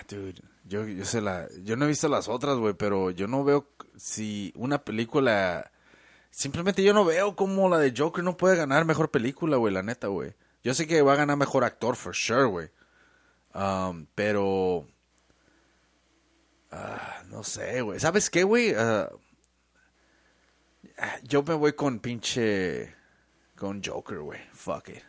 [0.07, 1.47] dude, yo, yo sé la.
[1.63, 5.71] Yo no he visto las otras, güey, pero yo no veo si una película.
[6.29, 9.81] Simplemente yo no veo cómo la de Joker no puede ganar mejor película, güey, la
[9.81, 10.35] neta, güey.
[10.63, 12.69] Yo sé que va a ganar mejor actor, for sure, güey.
[13.55, 14.87] Um, pero.
[16.71, 17.99] ah, no sé, güey.
[17.99, 18.75] ¿Sabes qué, güey?
[18.75, 19.09] Ah,
[21.23, 22.93] yo me voy con pinche.
[23.55, 24.39] Con Joker, güey.
[24.53, 25.03] Fuck it.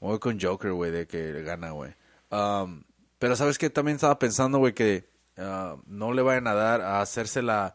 [0.00, 1.92] Me voy con Joker, güey, de que gana, güey.
[2.30, 2.84] Um,
[3.24, 5.08] pero sabes que también estaba pensando, güey, que
[5.38, 7.74] ah, no le vayan a dar a hacerse la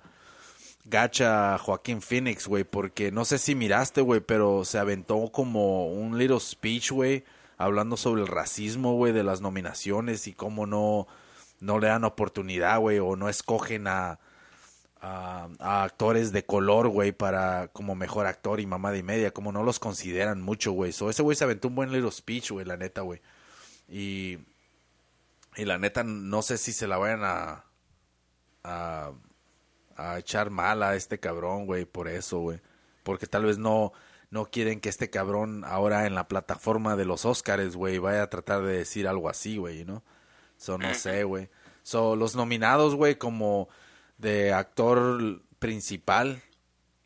[0.86, 5.88] gacha a Joaquín Phoenix, güey, porque no sé si miraste, güey, pero se aventó como
[5.88, 7.24] un little speech, güey,
[7.58, 11.08] hablando sobre el racismo, güey, de las nominaciones y cómo no,
[11.60, 14.20] no le dan oportunidad, güey, o no escogen a,
[15.02, 19.52] a, a actores de color, güey, para como mejor actor y mamá de media, como
[19.52, 20.92] no los consideran mucho, güey.
[20.92, 23.20] So, ese güey se aventó un buen little speech, güey, la neta, güey.
[23.88, 24.38] Y,
[25.56, 27.66] y la neta, no sé si se la vayan a,
[28.64, 29.12] a,
[29.96, 32.62] a echar mal a este cabrón, güey, por eso, güey.
[33.04, 33.92] Porque tal vez no,
[34.30, 38.30] no quieren que este cabrón ahora en la plataforma de los Oscars, güey, vaya a
[38.30, 40.04] tratar de decir algo así, güey, ¿no?
[40.58, 41.50] So, no sé, güey.
[41.84, 43.70] So, los nominados, güey, como
[44.18, 46.42] de actor principal,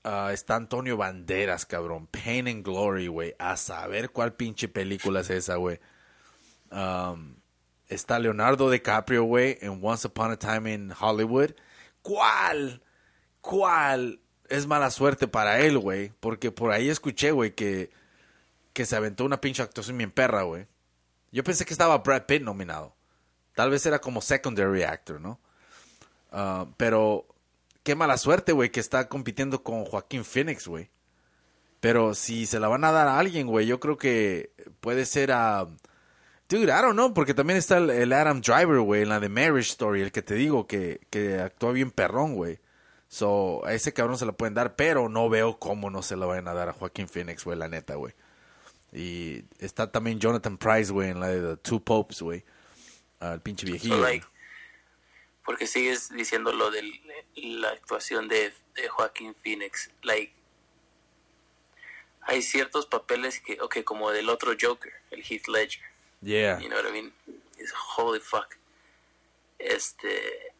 [0.03, 2.07] ah, está Antonio Banderas, cabrón.
[2.07, 3.35] Pain and Glory, güey.
[3.39, 5.79] A saber cuál pinche película es esa, güey.
[6.71, 7.35] Um,
[7.87, 11.51] está Leonardo DiCaprio, güey, en Once Upon a Time in Hollywood.
[12.01, 12.81] ¿Cuál?
[13.41, 14.19] ¿Cuál?
[14.49, 16.11] es mala suerte para él, güey.
[16.19, 17.91] Porque por ahí escuché, güey, que,
[18.73, 20.67] que se aventó una pinche actuación bien perra, güey.
[21.31, 22.95] Yo pensé que estaba Brad Pitt nominado.
[23.55, 25.39] Tal vez era como secondary actor, ¿no?
[26.31, 27.27] Ah, pero
[27.83, 30.89] qué mala suerte, güey, que está compitiendo con Joaquín Phoenix, güey.
[31.79, 35.31] Pero si se la van a dar a alguien, güey, yo creo que puede ser
[35.31, 35.67] a...
[36.53, 39.71] Dude, I don't know, porque también está el, Adam Driver, güey, en la de Marriage
[39.71, 42.59] Story, el que te digo que, que actúa bien perrón, güey.
[43.07, 46.27] So, a ese cabrón se la pueden dar, pero no veo cómo no se la
[46.27, 48.13] vayan a dar a Joaquín Phoenix, güey, la neta, güey.
[48.91, 52.43] Y está también Jonathan Price, güey, en la de The Two Popes, güey.
[53.19, 54.05] Al pinche viejillo.
[55.43, 56.83] porque sigues diciendo lo de
[57.33, 59.89] la actuación de, de Joaquín Phoenix.
[60.03, 60.35] Like,
[62.21, 65.92] hay ciertos papeles que, ok, como del otro Joker, el Heath Ledger.
[66.23, 66.59] Yeah.
[66.59, 67.11] You know what I mean?
[67.57, 68.55] It's holy fuck.
[69.59, 70.53] Este,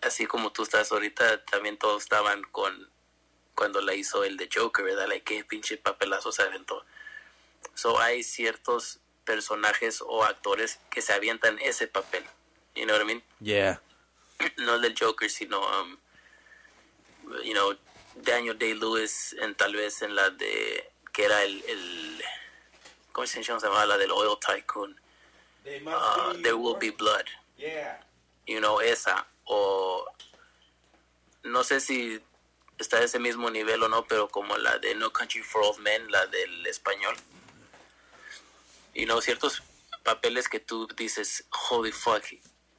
[0.00, 2.88] así como tú estás ahorita, también todos estaban con
[3.54, 5.08] cuando la hizo el de Joker, ¿verdad?
[5.08, 6.84] Like, qué pinche papelazo se aventó.
[7.74, 12.24] So hay ciertos personajes o actores que se avientan ese papel.
[12.76, 13.22] You know what I mean?
[13.40, 13.80] Yeah.
[14.58, 15.98] No el del Joker, sino, um,
[17.42, 17.76] you know,
[18.14, 22.24] Daniel Day-Lewis en tal vez en la de que era el, el
[23.18, 23.86] ¿cómo se llama?
[23.86, 25.00] La del Oil Tycoon.
[25.64, 27.26] Uh, There Will Be Blood.
[27.56, 28.00] Yeah.
[28.46, 29.26] You know, esa.
[29.44, 30.06] O
[31.42, 32.20] no sé si
[32.78, 35.78] está a ese mismo nivel o no, pero como la de No Country for Old
[35.80, 37.16] Men, la del español.
[38.94, 39.62] You know, ciertos
[40.04, 42.24] papeles que tú dices, holy fuck,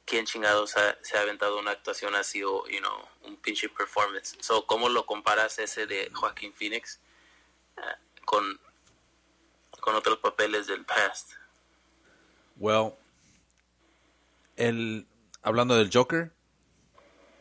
[0.04, 4.36] quién chingados se ha aventado una actuación así o, you know, un pinche performance.
[4.40, 6.98] So, ¿cómo lo comparas ese de Joaquín Phoenix
[7.76, 8.60] eh, con,
[9.90, 11.32] con otros papeles del past?
[12.56, 12.92] Well,
[14.56, 15.08] el,
[15.42, 16.32] hablando del Joker.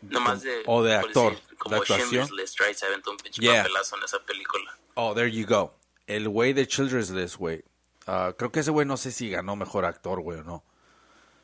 [0.02, 2.28] No más de, o de actor, como de actuación.
[2.36, 2.76] List, right?
[2.76, 4.78] Se aventó un pinche papelazo en esa película.
[4.96, 5.76] Oh, there you go.
[6.08, 7.64] El güey de Children's List, güey.
[8.08, 10.64] Uh, creo que ese güey no sé si ganó mejor actor, güey, o no.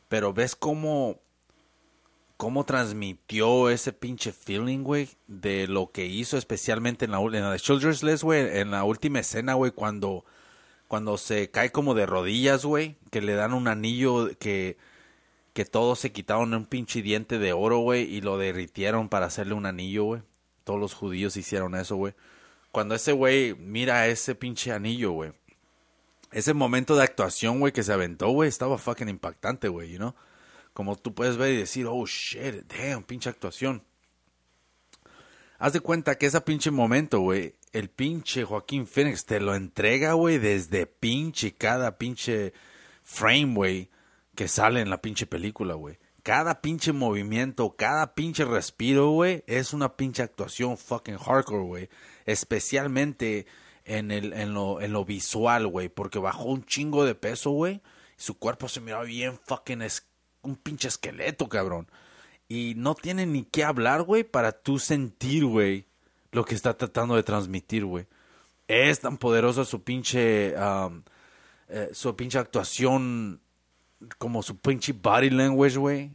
[0.07, 1.21] Pero ves cómo,
[2.37, 7.59] cómo transmitió ese pinche feeling, güey, de lo que hizo especialmente en la, en la
[7.59, 10.25] Children's List, güey, en la última escena, güey, cuando,
[10.95, 14.77] cuando se cae como de rodillas, güey, que le dan un anillo que,
[15.51, 19.55] que todos se quitaron un pinche diente de oro, güey, y lo derritieron para hacerle
[19.55, 20.21] un anillo, güey.
[20.63, 22.13] Todos los judíos hicieron eso, güey.
[22.71, 25.33] Cuando ese güey mira ese pinche anillo, güey
[26.31, 30.15] ese momento de actuación, güey, que se aventó, güey, estaba fucking impactante, güey, you know?
[30.73, 33.83] Como tú puedes ver y decir, oh shit, damn, pinche actuación.
[35.59, 40.13] Haz de cuenta que ese pinche momento, güey, el pinche Joaquín Phoenix te lo entrega,
[40.13, 42.53] güey, desde pinche cada pinche
[43.03, 43.89] frame, güey,
[44.33, 45.99] que sale en la pinche película, güey.
[46.23, 51.89] Cada pinche movimiento, cada pinche respiro, güey, es una pinche actuación fucking hardcore, güey.
[52.25, 53.45] Especialmente
[53.83, 57.81] en, el, en, lo, en lo visual, güey, porque bajó un chingo de peso, güey.
[58.15, 60.07] Su cuerpo se miraba bien fucking es,
[60.43, 61.87] un pinche esqueleto, cabrón.
[62.47, 65.87] Y no tiene ni qué hablar, güey, para tú sentir, güey,
[66.35, 68.07] lo que está tratando de transmitir, güey.
[68.67, 71.01] Es tan poderosa su pinche, um,
[71.69, 73.39] eh, su pinche actuación,
[74.17, 76.11] como su pinche body language, güey.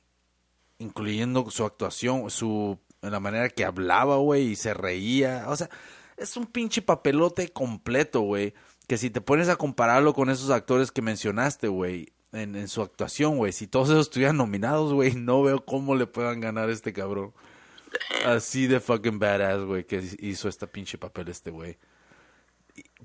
[0.78, 5.46] Incluyendo su actuación, su, la manera que hablaba, güey, y se reía.
[5.48, 5.70] O sea,
[6.18, 8.52] es un pinche papelote completo, güey.
[8.86, 13.38] Que si te pones a compararlo con esos actores que mencionaste, güey, en, su actuación,
[13.38, 16.92] güey, si todos esos estuvieran nominados, güey, no veo cómo le puedan ganar a este
[16.92, 17.32] cabrón.
[18.24, 21.78] Así de fucking badass, güey, que hizo este pinche papel este güey.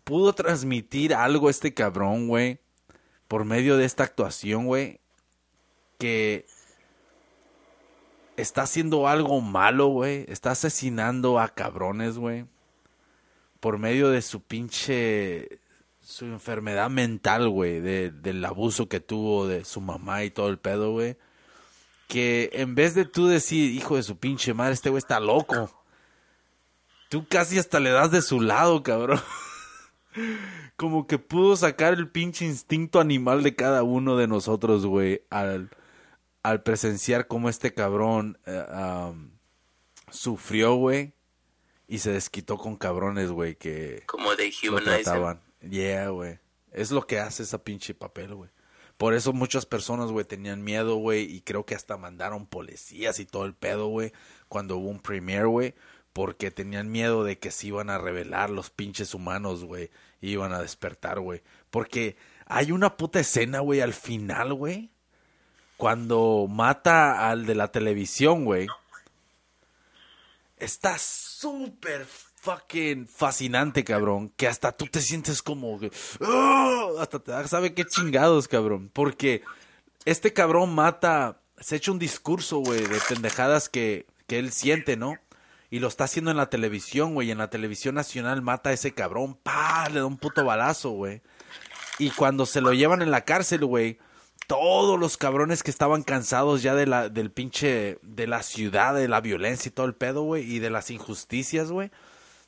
[0.03, 2.59] Pudo transmitir algo este cabrón, güey,
[3.27, 4.99] por medio de esta actuación, güey,
[5.97, 6.45] que
[8.37, 10.25] está haciendo algo malo, güey.
[10.27, 12.45] Está asesinando a cabrones, güey
[13.65, 15.59] por medio de su pinche
[15.99, 20.59] su enfermedad mental, güey, de, del abuso que tuvo de su mamá y todo el
[20.59, 21.17] pedo, güey.
[22.07, 25.83] Que en vez de tú decir, hijo de su pinche madre, este güey está loco.
[27.09, 29.21] Tú casi hasta le das de su lado, cabrón.
[30.75, 35.69] Como que pudo sacar el pinche instinto animal de cada uno de nosotros, güey, al,
[36.43, 39.13] al presenciar cómo este cabrón eh,
[40.11, 41.15] sufrió, güey
[41.87, 44.51] y se desquitó con cabrones, güey, que como de.
[45.61, 46.39] Yeah, güey.
[46.71, 48.49] Es lo que hace esa pinche papel, güey.
[48.97, 53.25] Por eso muchas personas, güey, tenían miedo, güey, y creo que hasta mandaron policías y
[53.25, 54.13] todo el pedo, güey,
[54.47, 55.75] cuando hubo un premiere, güey,
[56.13, 59.91] porque tenían miedo de que se iban a revelar los pinches humanos, güey,
[60.21, 61.41] y iban a despertar, güey.
[61.71, 62.15] Porque
[62.45, 64.91] hay una puta escena, güey, al final, güey,
[65.77, 68.67] cuando mata al de la televisión, güey
[70.57, 72.05] está súper
[72.45, 74.31] fucking fascinante, cabrón.
[74.37, 75.91] Que hasta tú te sientes como que.
[76.21, 76.87] ¡Ah!
[76.99, 78.89] Hasta te da, sabe qué chingados, cabrón.
[78.93, 79.43] Porque
[80.05, 81.39] este cabrón mata.
[81.59, 85.17] Se echa un discurso, güey, de pendejadas que, que él siente, ¿no?
[85.71, 87.31] Y lo está haciendo en la televisión, güey.
[87.31, 89.37] En la televisión nacional mata a ese cabrón.
[89.41, 89.89] ¡Pah!
[89.89, 91.21] Le da un puto balazo, güey.
[91.97, 93.97] Y cuando se lo llevan en la cárcel, güey,
[94.47, 99.07] todos los cabrones que estaban cansados ya de la, del pinche, de la ciudad, de
[99.07, 101.91] la violencia y todo el pedo, güey, y de las injusticias, güey.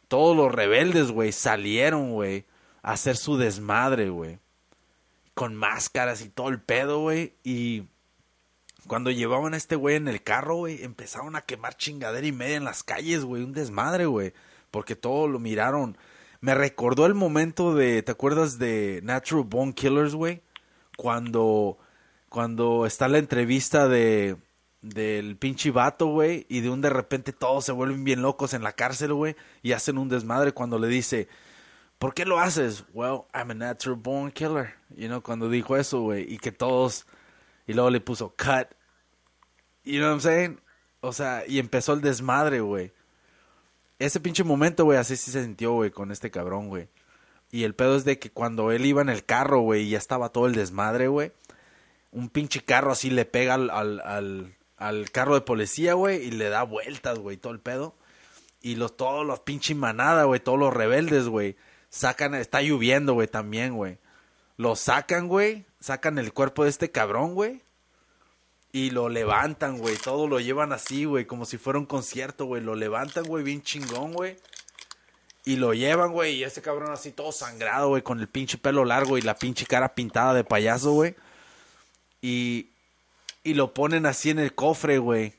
[0.07, 2.45] Todos los rebeldes, güey, salieron, güey,
[2.81, 4.39] a hacer su desmadre, güey.
[5.33, 7.33] Con máscaras y todo el pedo, güey.
[7.43, 7.83] Y
[8.87, 12.55] cuando llevaban a este güey en el carro, güey, empezaron a quemar chingadera y media
[12.55, 13.43] en las calles, güey.
[13.43, 14.33] Un desmadre, güey.
[14.71, 15.97] Porque todos lo miraron.
[16.39, 20.41] Me recordó el momento de, ¿te acuerdas de Natural Bone Killers, güey?
[20.95, 21.77] Cuando,
[22.29, 24.37] cuando está la entrevista de,
[24.81, 28.63] del pinche vato, güey, y de un de repente todos se vuelven bien locos en
[28.63, 31.27] la cárcel, güey, y hacen un desmadre cuando le dice,
[31.97, 32.85] ¿por qué lo haces?
[32.93, 34.75] Well, I'm a natural born killer.
[34.95, 37.05] You know, cuando dijo eso, güey, y que todos,
[37.65, 38.75] y luego le puso cut.
[39.83, 40.61] You know what I'm saying?
[41.01, 42.91] O sea, y empezó el desmadre, güey.
[43.99, 46.87] Ese pinche momento, güey, así se sintió, güey, con este cabrón, güey.
[47.49, 49.97] Y el pedo es de que cuando él iba en el carro, güey, y ya
[49.97, 51.31] estaba todo el desmadre, güey,
[52.11, 56.63] un pinche carro así le pega al, al carro de policía, güey, y le da
[56.63, 57.95] vueltas, güey, todo el pedo.
[58.61, 61.55] Y los, todos los pinches manada, güey, todos los rebeldes, güey,
[61.89, 63.97] sacan, está lloviendo, güey, también, güey.
[64.57, 67.61] Lo sacan, güey, sacan el cuerpo de este cabrón, güey.
[68.71, 72.61] Y lo levantan, güey, todo lo llevan así, güey, como si fuera un concierto, güey.
[72.61, 74.37] Lo levantan, güey, bien chingón, güey.
[75.45, 78.83] Y lo llevan, güey, y ese cabrón así todo sangrado, güey, con el pinche pelo
[78.83, 81.15] largo y la pinche cara pintada de payaso, güey.
[82.21, 82.71] Y,
[83.47, 85.33] y lo ponen así en el cofre, güey.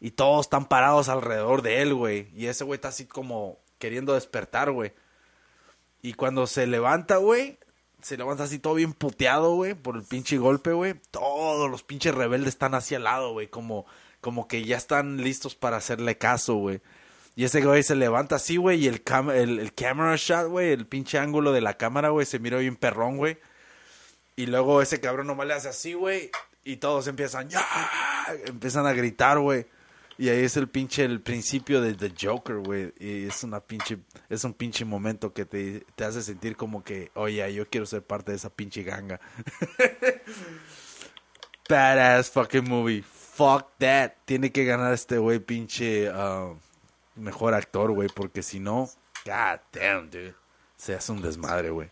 [0.00, 2.28] Y todos están parados alrededor de él, güey.
[2.36, 4.92] Y ese güey está así como queriendo despertar, güey.
[6.02, 7.58] Y cuando se levanta, güey,
[8.02, 10.92] se levanta así todo bien puteado, güey, por el pinche golpe, güey.
[11.10, 13.86] Todos los pinches rebeldes están hacia el lado, güey, como,
[14.20, 16.82] como que ya están listos para hacerle caso, güey.
[17.34, 21.18] Y ese güey se levanta así, güey, y el, el camera shot, güey, el pinche
[21.18, 23.38] ángulo de la cámara, güey, se mira bien perrón, güey.
[24.36, 26.30] Y luego ese cabrón nomás le hace así, güey,
[26.64, 27.66] y todos empiezan, ya,
[28.46, 29.66] empiezan a gritar, güey.
[30.18, 32.92] Y ahí es el pinche, el principio de The Joker, güey.
[32.98, 33.98] Y es una pinche,
[34.28, 38.02] es un pinche momento que te, te hace sentir como que, oye, yo quiero ser
[38.02, 39.20] parte de esa pinche ganga.
[41.68, 43.02] Badass fucking movie.
[43.02, 44.12] Fuck that.
[44.24, 46.58] Tiene que ganar este güey pinche uh,
[47.14, 48.08] mejor actor, güey.
[48.08, 48.90] Porque si no,
[49.24, 50.34] god damn, dude.
[50.76, 51.90] Se hace un desmadre, güey.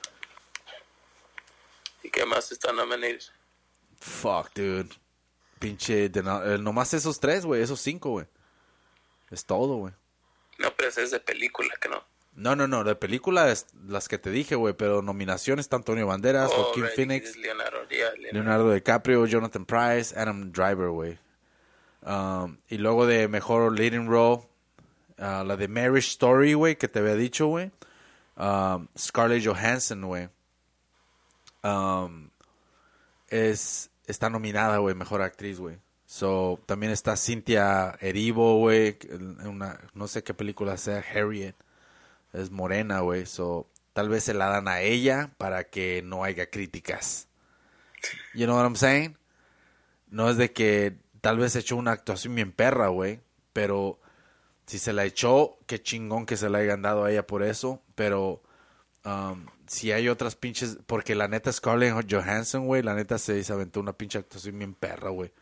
[2.02, 3.32] ¿Y qué más están nominados?
[4.06, 4.88] Fuck, dude.
[5.58, 8.26] Pinche, de no, eh, nomás esos tres, güey, esos cinco, güey.
[9.30, 9.92] Es todo, güey.
[10.58, 12.02] No, pero ese es de película, que no.
[12.34, 16.06] No, no, no, de película es las que te dije, güey, pero nominaciones está Antonio
[16.06, 18.32] Banderas, Oh, Joaquin right, Phoenix, Leonardo, ya, Leonardo.
[18.32, 21.18] Leonardo DiCaprio, Jonathan Price, Adam Driver, güey.
[22.02, 24.42] Um, y luego de mejor leading role,
[25.18, 27.72] ah, la de Marriage Story, güey, que te había dicho, güey.
[28.36, 30.28] Um, Scarlett Johansson, güey.
[31.64, 32.30] Um,
[33.28, 35.78] es, está nominada, güey, mejor actriz, güey.
[36.06, 38.96] So, también está Cynthia Erivo, güey,
[39.44, 41.56] una, no sé qué película sea, Harriet.
[42.32, 43.26] Es morena, güey.
[43.26, 47.28] So, tal vez se la dan a ella para que no haya críticas.
[48.34, 49.16] You know what I'm saying?
[50.08, 53.20] No es de que tal vez echó una actuación bien perra, güey.
[53.52, 53.98] Pero
[54.66, 57.82] si se la echó, qué chingón que se la hayan dado a ella por eso.
[57.94, 58.42] Pero
[59.04, 60.78] um, si hay otras pinches.
[60.86, 64.74] Porque la neta Scarlett Johansson, güey, la neta se, se aventó una pinche actuación bien
[64.74, 65.32] perra, güey.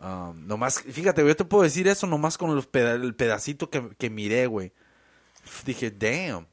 [0.00, 3.90] Um, nomás, fíjate, yo te puedo decir eso nomás con los peda el pedacito que,
[3.98, 4.72] que miré, güey.
[5.64, 6.46] Dije, damn.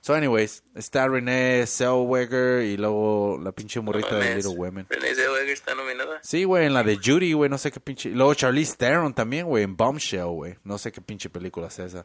[0.00, 4.36] So, anyways, está Renee Zellweger y luego la pinche morrita de.
[4.36, 4.86] Little Women.
[4.90, 6.20] Renée Zellweger está nominada.
[6.22, 8.10] Sí, güey, en la de Judy, güey, no sé qué pinche.
[8.10, 10.56] y Luego Charlize Theron también, güey, en Bombshell, güey.
[10.62, 12.04] No sé qué pinche película es esa.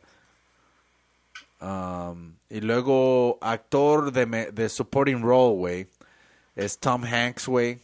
[1.62, 5.88] Um, y luego actor de, me- de supporting role, güey,
[6.56, 7.80] es Tom Hanks, güey.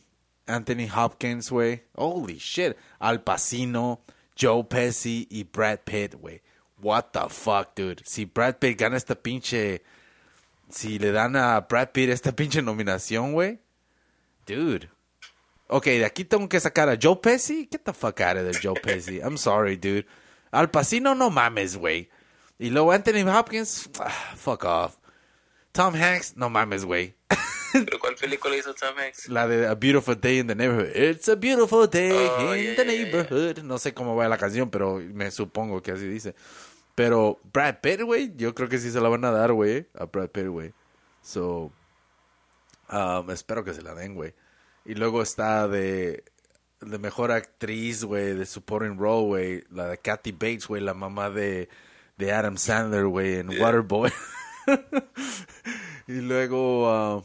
[0.47, 1.83] Anthony Hopkins, güey.
[1.95, 2.77] Holy shit.
[2.99, 4.01] Al Pacino,
[4.39, 6.41] Joe Pesci y Brad Pitt, güey.
[6.81, 8.01] What the fuck, dude.
[8.05, 9.81] Si Brad Pitt gana esta pinche...
[10.69, 13.59] Si le dan a Brad Pitt esta pinche nominación, güey.
[14.45, 14.89] Dude.
[15.67, 17.67] Ok, de aquí tengo que sacar a Joe Pesci.
[17.71, 19.19] Get the fuck out of there, Joe Pesci.
[19.23, 20.05] I'm sorry, dude.
[20.51, 22.09] Al Pacino, no mames, güey.
[22.57, 24.97] Y luego Anthony Hopkins, ah, fuck off.
[25.71, 27.15] Tom Hanks, no mames, güey.
[27.73, 29.27] ¿Pero cuál película hizo Tom Hanks?
[29.27, 30.95] La de A Beautiful Day in the Neighborhood.
[30.95, 33.03] It's a beautiful day Oh, in yeah, the yeah, yeah.
[33.03, 33.59] neighborhood.
[33.63, 36.33] No sé cómo va la canción, pero me supongo que así dice.
[36.95, 40.05] Pero Brad Pitt, güey, yo creo que sí se la van a dar, güey, a
[40.05, 40.73] Brad Pitt, güey.
[41.21, 41.73] So,
[42.89, 44.33] um, espero que se la den, güey.
[44.85, 46.23] Y luego está de,
[46.79, 51.29] de mejor actriz, güey, de supporting role, güey, la de Kathy Bates, güey, la mamá
[51.29, 51.67] de,
[52.17, 54.11] de Adam Sandler, güey, en Waterboy.
[56.07, 57.23] y luego uh,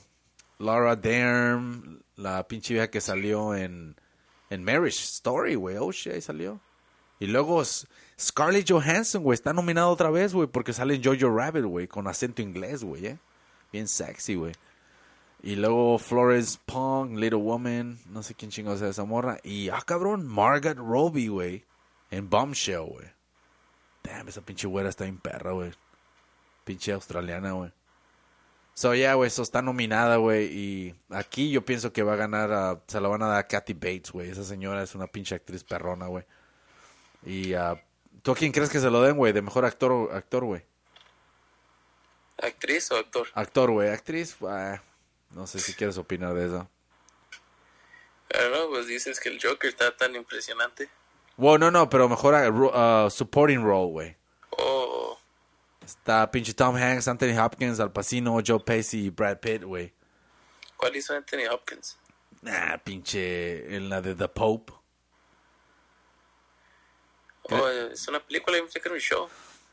[0.59, 3.97] Laura Dern, la pinche vieja que salió en,
[4.51, 5.77] en Marriage Story, güey.
[5.79, 6.61] Oh, shit, ahí salió.
[7.19, 7.63] Y luego
[8.19, 12.07] Scarlett Johansson, güey, está nominada otra vez, güey, porque sale en Jojo Rabbit, güey, con
[12.07, 13.19] acento inglés, güey, eh.
[13.73, 14.55] Bien sexy, güey.
[15.43, 19.39] Y luego Florence Pong, Little Woman, no sé quién chingados es esa morra.
[19.43, 21.65] Y, ah, cabrón, Margaret Robbie, güey,
[22.11, 23.07] en Bombshell, güey.
[24.03, 25.73] Damn, esa pinche güera está bien perra, güey.
[26.65, 27.73] Pinche australiana, güey.
[28.75, 30.47] So, yeah, güey, eso está nominada, güey.
[30.47, 33.47] Y aquí yo pienso que va a ganar, a- se la van a dar a
[33.49, 34.31] Kathy Bates, güey.
[34.31, 36.25] Esa señora es una pinche actriz perrona, güey.
[37.27, 37.83] Y, ah,
[38.23, 39.33] ¿tú a quién crees que se lo den, güey?
[39.33, 40.65] De mejor actor, o- actor, güey.
[42.39, 43.29] ¿Actriz o actor?
[43.35, 43.91] Actor, güey.
[43.91, 44.81] Actriz, ah,
[45.31, 46.71] no sé si quieres opinar de eso.
[48.33, 50.89] I don't know, pues dices que el Joker está tan impresionante.
[51.41, 54.17] Bueno, no, no, pero mejor ah, ro- ah, supporting role, güey.
[54.59, 55.19] Oh,
[55.83, 59.93] Está pinche Tom Hanks, Anthony Hopkins, Al Pacino, Joe Pesci y Brad Pitt, güey.
[60.77, 61.97] ¿cuál hizo Anthony Hopkins?
[62.43, 64.73] Nah, pinche en la de The Pope.
[67.51, 69.29] Oh, es una película, un show.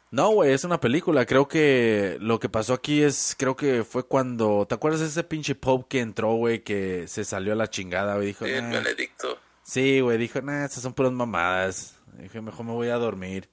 [0.09, 1.25] No, güey, es una película.
[1.25, 5.23] Creo que lo que pasó aquí es, creo que fue cuando, ¿te acuerdas de ese
[5.23, 8.27] pinche Pope que entró, güey, que se salió a la chingada, güey?
[8.27, 8.77] Dijo, Sí, el "Nah".
[8.79, 9.37] Benedicto.
[9.67, 11.99] Sí, güey, dijo, nah, estas son puras mamadas.
[12.13, 13.49] Dije, mejor me voy a dormir.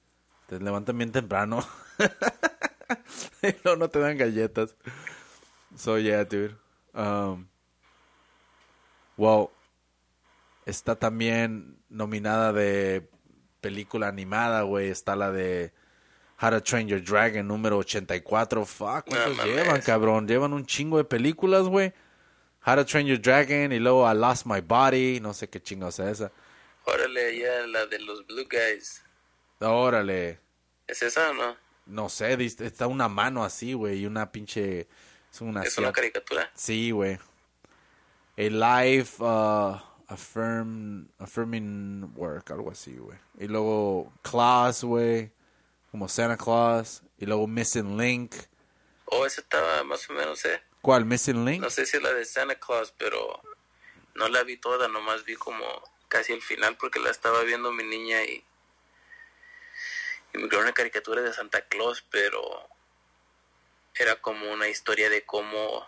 [0.47, 1.65] Te levantan bien temprano.
[3.63, 4.75] luego no te dan galletas.
[5.75, 6.55] So, yeah, dude.
[6.93, 7.47] Um,
[9.17, 9.51] wow.
[10.65, 13.07] Está también nominada de
[13.61, 14.89] película animada, güey.
[14.89, 15.73] Está la de
[16.41, 18.65] How to Train Your Dragon número 84.
[18.65, 20.27] Fuck, ¿cuántos No llevan, cabrón?
[20.27, 21.93] Llevan un chingo de películas, güey.
[22.65, 25.19] How to Train Your Dragon y luego I Lost My Body.
[25.19, 26.31] No sé qué chingados es esa.
[26.85, 29.03] Órale, ya la de los Blue Guys.
[29.59, 30.39] Órale.
[30.87, 31.57] ¿Es esa o no?
[31.85, 34.87] No sé, está una mano así, güey, y una pinche...
[35.31, 35.61] Es una...
[35.63, 36.51] ¿Es una asiat- caricatura?
[36.55, 37.19] Sí, güey.
[38.37, 43.17] A life uh, affirm, affirming work, algo así, güey.
[43.39, 45.31] Y luego Claus, güey,
[45.91, 47.03] como Santa Claus.
[47.17, 48.35] Y luego Missing Link.
[49.05, 50.61] Oh, esa estaba más o menos, eh.
[50.85, 51.03] ¿Cuál?
[51.05, 51.61] Missing Link?
[51.63, 53.41] No sé si es la de Santa Claus, pero
[54.13, 55.65] no la vi toda, nomás vi como
[56.09, 58.45] casi el final porque la estaba viendo mi niña y,
[60.33, 62.69] y me creó una caricatura de Santa Claus, pero
[63.95, 65.87] era como una historia de cómo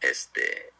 [0.00, 0.72] este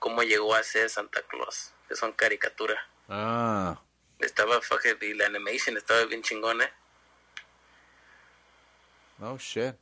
[0.00, 1.72] cómo llegó a ser Santa Claus.
[1.88, 2.84] Es una caricatura.
[3.08, 3.80] Ah,
[4.18, 6.64] Estaba fucking, y la animation estaba bien chingona.
[6.64, 6.72] eh.
[9.20, 9.76] oh shit.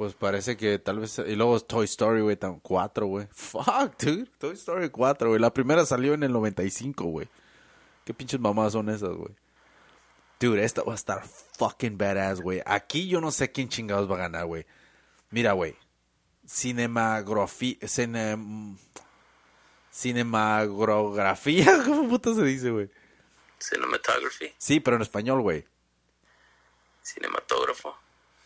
[0.00, 1.18] Pues parece que tal vez...
[1.18, 3.28] Y luego Toy Story, güey, tam- 4, güey.
[3.32, 4.24] Fuck, dude.
[4.38, 5.38] Toy Story 4, güey.
[5.38, 7.28] La primera salió en el 95, güey.
[8.06, 9.34] ¿Qué pinches mamadas son esas, güey?
[10.40, 11.22] Dude, esta va a estar
[11.58, 12.62] fucking badass, güey.
[12.64, 14.64] Aquí yo no sé quién chingados va a ganar, güey.
[15.28, 15.76] Mira, güey.
[16.46, 17.76] Cinematografía...
[17.86, 18.38] Cine...
[19.90, 22.88] Cinematografía, ¿cómo puta se dice, güey?
[23.58, 25.66] Cinematography, Sí, pero en español, güey.
[27.04, 27.94] cinematógrafo.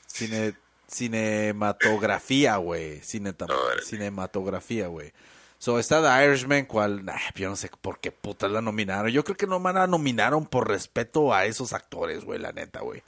[0.09, 0.57] Cine,
[0.95, 3.01] cinematografía, güey.
[3.01, 3.47] Cineta-
[3.83, 5.13] cinematografía, güey.
[5.59, 7.05] So, está The Irishman, cual...
[7.05, 9.11] nah, yo no sé por qué puta la nominaron.
[9.11, 13.03] Yo creo que no la nominaron por respeto a esos actores, güey, la neta, güey.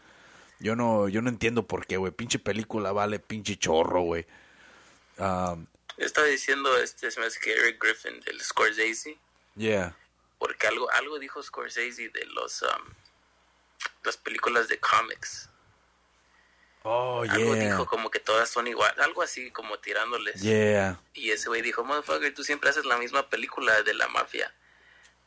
[0.59, 2.13] Yo no, yo no entiendo por qué, güey.
[2.13, 4.27] Pinche película vale pinche chorro, güey.
[5.19, 5.67] Um,
[5.99, 9.17] Estaba diciendo este se me hace que Eric Griffin del Scorsese
[9.55, 9.97] yeah.
[10.39, 12.93] porque algo algo dijo Scorsese de los um,
[14.05, 15.49] las películas de comics
[16.89, 17.65] Oh, algo yeah.
[17.65, 21.01] dijo como que todas son igual algo así como tirándoles Yeah.
[21.15, 24.55] y ese güey dijo motherfucker tú siempre haces la misma película de la mafia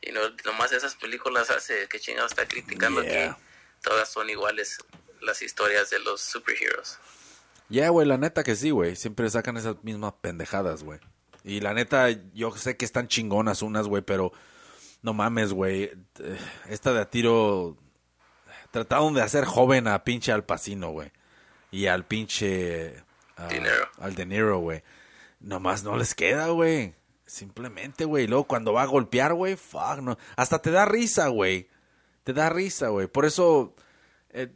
[0.02, 3.36] y no nomás esas películas hace que chingado está criticando Yeah.
[3.36, 3.42] que
[3.82, 4.78] todas son iguales
[5.22, 6.98] las historias de los superheroes
[7.72, 8.96] Yeah, güey, la neta que sí, güey.
[8.96, 11.00] Siempre sacan esas mismas pendejadas, güey.
[11.44, 14.32] Y la neta, yo sé que están chingonas unas, güey, pero
[15.04, 15.92] no mames, güey.
[16.68, 17.78] Esta de a tiro
[18.72, 21.12] trataron de hacer joven a pinche Al Pacino, güey.
[21.72, 23.04] Y al pinche...
[23.38, 23.88] ah, De Niro.
[24.00, 24.84] Al De Niro, güey.
[25.40, 26.96] Nomás no les queda, güey.
[27.26, 28.28] Simplemente, güey.
[28.28, 30.18] Luego cuando va a golpear, güey, fuck, no.
[30.36, 31.70] Hasta te da risa, güey.
[32.24, 33.08] Te da risa, güey.
[33.08, 33.76] Por eso...
[34.32, 34.52] eh,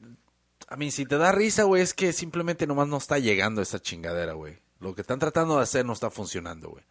[0.67, 3.79] a mí, si te da risa, güey, es que simplemente nomás no está llegando esa
[3.79, 4.57] chingadera, güey.
[4.79, 6.83] Lo que están tratando de hacer no está funcionando, güey.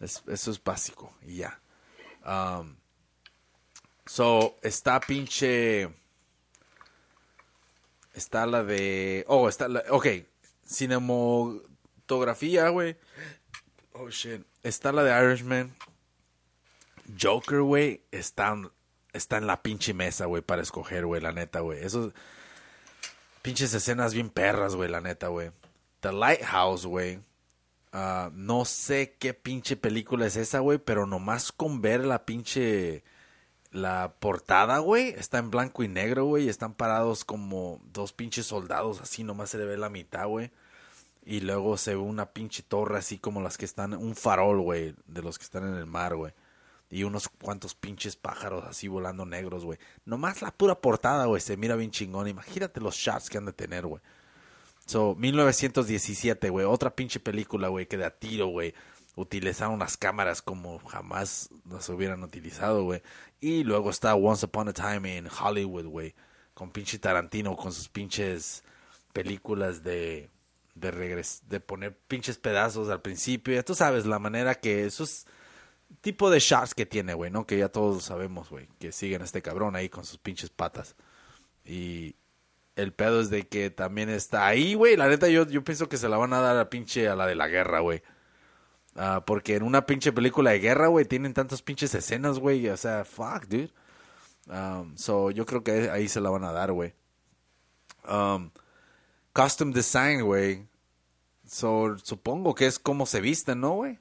[0.00, 1.60] Es- eso es básico y ya.
[2.26, 2.76] Um,
[4.06, 5.88] so, está pinche...
[8.16, 9.24] Está la de.
[9.28, 9.84] Oh, está la.
[9.90, 10.06] Ok.
[10.64, 12.96] Cinematografía, güey.
[13.92, 14.42] Oh shit.
[14.62, 15.76] Está la de Irishman.
[17.20, 18.02] Joker, güey.
[18.10, 18.56] Está,
[19.12, 21.84] está en la pinche mesa, güey, para escoger, güey, la neta, güey.
[21.84, 22.14] Esos.
[23.42, 25.50] Pinches escenas bien perras, güey, la neta, güey.
[26.00, 27.20] The Lighthouse, güey.
[27.92, 33.04] Ah, no sé qué pinche película es esa, güey, pero nomás con ver la pinche
[33.76, 36.48] la portada, güey, está en blanco y negro, güey.
[36.48, 40.50] Están parados como dos pinches soldados, así nomás se le ve la mitad, güey.
[41.24, 44.94] Y luego se ve una pinche torre así como las que están, un farol, güey,
[45.06, 46.32] de los que están en el mar, güey.
[46.88, 49.78] Y unos cuantos pinches pájaros así volando negros, güey.
[50.04, 52.28] Nomás la pura portada, güey, se mira bien chingón.
[52.28, 54.00] Imagínate los shots que han de tener, güey.
[54.86, 58.72] So, 1917, güey, otra pinche película, güey, que de a tiro, güey
[59.16, 63.02] utilizaron las cámaras como jamás las hubieran utilizado, güey.
[63.40, 66.14] Y luego está Once Upon a Time in Hollywood, güey.
[66.54, 68.62] Con pinche Tarantino, con sus pinches
[69.12, 70.30] películas de
[70.76, 73.54] de regres de poner pinches pedazos al principio.
[73.54, 75.26] Ya tú sabes la manera que esos
[76.02, 77.46] tipo de shots que tiene, güey, ¿no?
[77.46, 80.94] Que ya todos sabemos, güey, que siguen este cabrón ahí con sus pinches patas.
[81.64, 82.16] Y
[82.76, 84.96] el pedo es de que también está ahí, güey.
[84.96, 87.26] La neta, yo, yo pienso que se la van a dar a pinche a la
[87.26, 88.02] de la guerra, güey.
[88.96, 92.68] Ah, porque en una pinche película de guerra, güey, tienen tantas pinches escenas, güey.
[92.68, 93.72] O sea, fuck, dude.
[94.48, 96.94] Um, so, yo creo que ahí se la van a dar, güey.
[98.08, 98.50] Um,
[99.34, 100.66] custom design, güey.
[101.46, 103.98] So, supongo que es como se visten, ¿no, güey?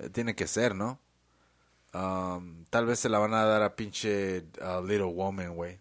[0.00, 0.98] Eh, tiene que ser, ¿no?
[1.94, 5.80] Um, tal vez se la van a dar a pinche uh, Little Woman, güey.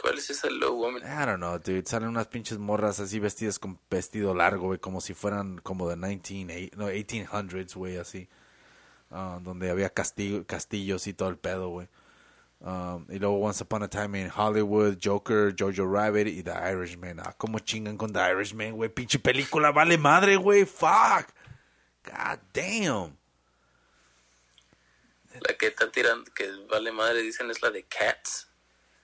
[0.00, 1.02] ¿Cuál es esa low woman?
[1.02, 1.86] I don't know, dude.
[1.86, 5.96] Salen unas pinches morras así vestidas con vestido largo, güey, como si fueran como de
[5.96, 8.28] 19, no, 1800s, güey, así.
[9.10, 11.88] Uh, donde había castillo, castillos y todo el pedo, güey.
[12.60, 17.20] Um, y luego Once Upon a Time in Hollywood, Joker, Jojo Rabbit y The Irishman.
[17.20, 18.90] Ah, cómo chingan con The Irishman, güey.
[18.90, 20.64] Pinche película vale madre, güey.
[20.64, 21.28] Fuck.
[22.04, 23.16] God damn.
[25.40, 28.47] La que está tirando, que vale madre, dicen es la de Cats.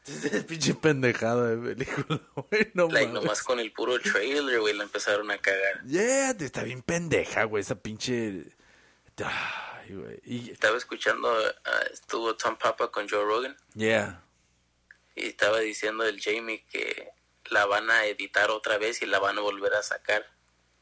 [0.49, 2.71] Pinche pendejada de película, güey.
[2.75, 5.83] No like, nomás con el puro trailer, güey, la empezaron a cagar.
[5.87, 8.45] Yeah, está bien pendeja, güey, esa pinche.
[9.25, 10.21] Ay, güey.
[10.25, 10.51] Y...
[10.51, 13.57] Estaba escuchando, uh, estuvo Tom Papa con Joe Rogan.
[13.75, 14.23] Yeah.
[15.15, 17.11] Y estaba diciendo el Jamie que
[17.51, 20.27] la van a editar otra vez y la van a volver a sacar.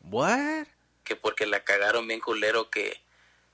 [0.00, 0.66] What?
[1.04, 3.02] Que porque la cagaron bien culero que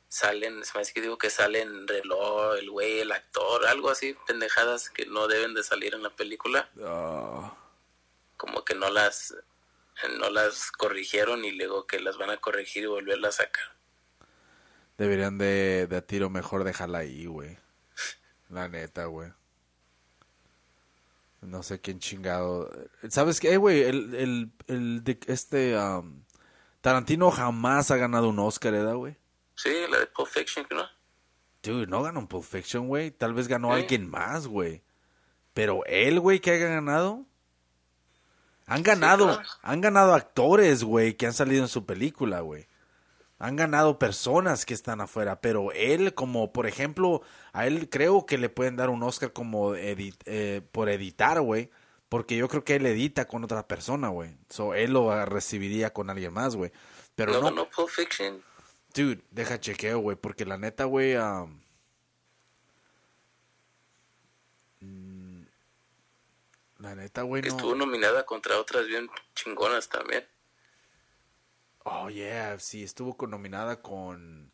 [0.09, 4.17] salen, se me hace que digo que salen reloj, el güey, el actor, algo así,
[4.27, 6.71] pendejadas que no deben de salir en la película.
[6.83, 7.55] Oh.
[8.37, 9.35] Como que no las
[10.19, 13.77] no las corrigieron y luego que las van a corregir y volverlas a sacar.
[14.97, 17.59] Deberían de, de a tiro mejor dejarla ahí, güey.
[18.49, 19.33] La neta, güey.
[21.41, 22.71] No sé quién chingado.
[23.09, 23.83] ¿Sabes qué, güey?
[23.83, 26.25] El, el, el de este um,
[26.81, 29.17] Tarantino jamás ha ganado un Oscar, ¿verdad, güey?
[29.59, 30.89] Sí, la de Pulp Fiction, ¿no?
[31.65, 33.11] Dude, no ganó un Pulp Fiction, güey.
[33.11, 34.85] Tal vez ganó alguien más, güey.
[35.53, 37.27] Pero él, güey, que haya ganado.
[38.67, 42.69] Han ganado, han ganado actores, güey, que han salido en su película, güey.
[43.41, 48.39] Han ganado personas que están afuera, pero él, como por ejemplo, a él creo que
[48.39, 51.71] le pueden dar un Oscar como eh, por editar, güey.
[52.09, 54.37] Porque yo creo que él edita con otra persona, güey.
[54.49, 56.71] So, él lo recibiría con alguien más, güey.
[57.17, 58.41] Pero no, no, no Pulp Fiction.
[58.99, 61.61] Dude, deja chequeo, güey, porque la neta, güey, um,
[66.79, 67.49] la neta, güey, no.
[67.49, 70.27] Estuvo nominada contra otras bien chingonas también.
[71.85, 74.51] Oh, yeah, sí, estuvo nominada con,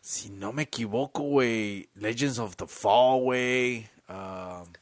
[0.00, 3.90] si no me equivoco, güey, Legends of the Fall, güey.
[4.08, 4.72] Um,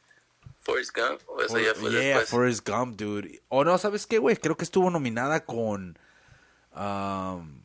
[0.59, 2.29] Forrest Gump, o eso ya fue yeah, después.
[2.29, 3.41] Forrest Gump, dude.
[3.49, 4.35] O no, ¿sabes qué, güey?
[4.35, 5.97] Creo que estuvo nominada con...
[6.75, 7.64] Um,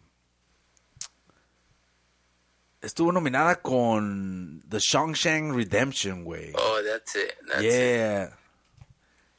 [2.81, 6.53] estuvo nominada con The Shawshank Redemption, güey.
[6.55, 7.35] Oh, that's it.
[7.47, 8.37] That's yeah.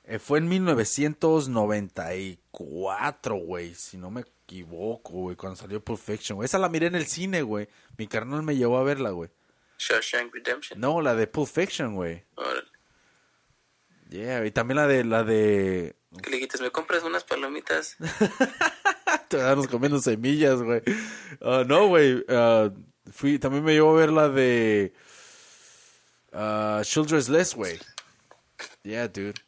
[0.04, 6.46] Eh, fue en 1994, güey, si no me equivoco, güey, cuando salió Pulp Fiction, güey.
[6.46, 7.68] Esa la miré en el cine, güey.
[7.98, 9.30] Mi carnal me llevó a verla, güey.
[9.78, 10.80] Shawshank Redemption.
[10.80, 12.24] No, la de Pulp Fiction, güey.
[12.36, 12.68] Órale.
[14.10, 16.62] Yeah, y también la de la de ¿Qué le dijiste?
[16.62, 17.96] ¿Me compras unas palomitas?
[19.30, 20.82] te damos comiendo semillas, güey.
[21.42, 22.24] Ah, no, güey.
[22.28, 22.70] ah,
[23.12, 24.94] fui, también me llevó a ver la de
[26.34, 27.80] uh, Children's List, güey.
[28.84, 29.40] Yeah, dude.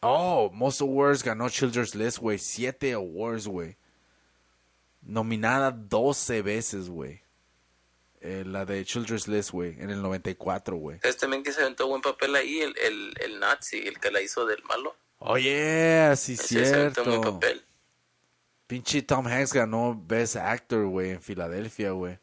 [0.00, 2.38] Oh, Most Awards ganó Children's List, güey.
[2.38, 3.76] Siete awards, güey.
[5.02, 7.22] Nominada 12 veces, güey.
[8.20, 10.98] eh, la de Children's List, güey, en el 94, güey.
[11.02, 14.20] Es también que se aventó buen papel ahí, el, el, el nazi, el que la
[14.20, 14.94] hizo del malo.
[15.18, 17.64] Oh, yeah, sí, Ese se aventó buen papel.
[18.72, 22.18] Pinche Tom Hanks ganó Best Actor, güey, en Filadelfia, güey.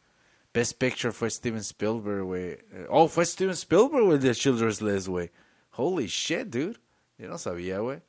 [0.51, 2.53] Best Picture fue Steven Spielberg, güey.
[2.71, 5.31] Eh, Oh, fue Steven Spielberg, güey, de Children's List, güey.
[5.73, 6.79] Holy shit, dude.
[7.19, 8.01] Yo no sabía, güey.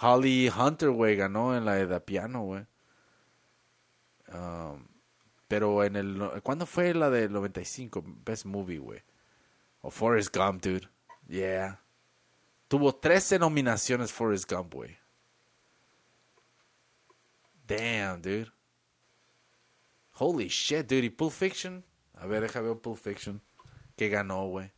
[0.00, 2.64] Holly Hunter, güey, ganó en la de Piano, güey.
[4.32, 4.86] Um,
[5.46, 6.40] pero en el...
[6.42, 8.02] ¿Cuándo fue la del 95?
[8.24, 9.02] Best Movie, güey.
[9.82, 10.88] O Forrest Gump, dude.
[11.28, 11.82] Yeah.
[12.66, 14.99] Tuvo 13 nominaciones Forrest Gump, güey.
[17.70, 18.50] Damn, dude.
[20.18, 21.04] Holy shit, dude.
[21.04, 21.84] ¿Y Pulp Fiction?
[22.14, 23.40] A ver, deja ver Pulp Fiction.
[23.96, 24.72] Que ganó, güey.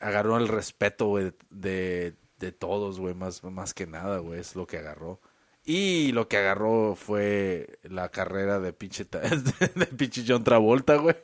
[0.00, 3.14] Agarró el respeto, güey, de, de todos, güey.
[3.14, 4.40] Más, más que nada, güey.
[4.40, 5.20] Es lo que agarró.
[5.64, 9.04] Y lo que agarró fue la carrera de pinche,
[9.74, 11.16] de pinche John Travolta, güey.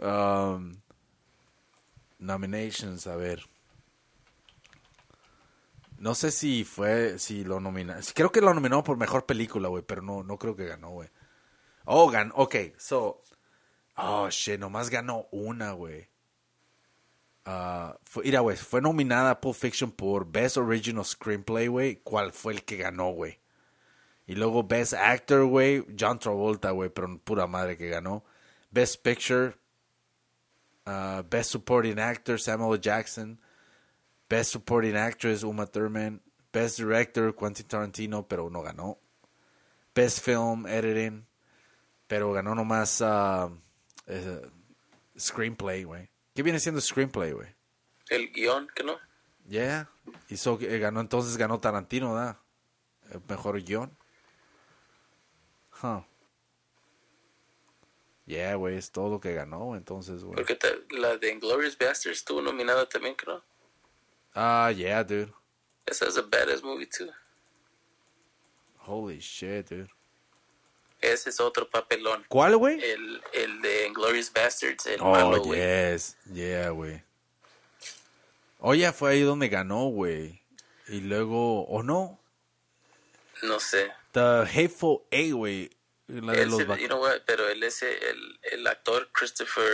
[0.00, 0.74] Um,
[2.18, 3.42] nominations, a ver.
[6.02, 7.94] No sé si fue, si lo nominó.
[8.12, 11.08] Creo que lo nominó por mejor película, güey, pero no, no creo que ganó, güey.
[11.84, 13.22] Oh, ganó, ok, so.
[13.94, 16.08] Oh, shit, nomás ganó una, güey.
[17.44, 22.00] Ah, fue, mira, güey, fue nominada Pulp Fiction por Best Original Screenplay, güey.
[22.02, 23.38] ¿Cuál fue el que ganó, güey?
[24.26, 28.24] Y luego Best Actor, güey, John Travolta, güey, pero pura madre que ganó.
[28.72, 29.54] Best Picture,
[30.84, 32.80] ah, Best Supporting Actor, Samuel.
[32.80, 33.40] Jackson.
[34.32, 36.22] Best Supporting Actress, Uma Thurman.
[36.50, 38.98] Best Director, Quentin Tarantino, pero no ganó.
[39.94, 41.26] Best Film, Editing,
[42.06, 43.02] pero ganó nomás
[44.06, 44.50] eh,
[45.18, 46.08] Screenplay, güey.
[46.34, 47.48] ¿Qué viene siendo Screenplay, güey?
[48.08, 48.98] El guion, ¿que no?
[49.50, 49.90] Yeah.
[50.30, 52.40] Hizo, eh, ganó, entonces ganó Tarantino, ¿da?
[53.10, 53.94] El mejor guion.
[55.82, 56.04] Huh.
[58.24, 60.36] Yeah, güey, es todo lo que ganó, entonces, güey.
[60.36, 60.58] Porque
[60.88, 63.26] la de Inglourious Basterds estuvo nominada también, ¿que
[64.34, 65.32] Ah, yeah, dude.
[65.86, 67.10] Esa es a badass movie, too.
[68.86, 69.90] Holy shit, dude.
[71.00, 72.24] Ese es otro papelón.
[72.28, 72.80] ¿Cuál, güey?
[72.82, 75.58] El, el de Inglourious Basterds, el Oh, malo, güey.
[75.60, 76.16] yes.
[76.32, 77.02] Yeah, güey.
[78.60, 80.40] Oye, fue ahí donde ganó, güey.
[80.88, 82.20] Y luego, ¿o no?
[83.42, 83.92] No sé.
[84.12, 85.70] The Hateful Eight, güey.
[86.06, 89.08] La de Él los se- vac- you know what, pero él ese, el, el actor
[89.12, 89.64] Christopher,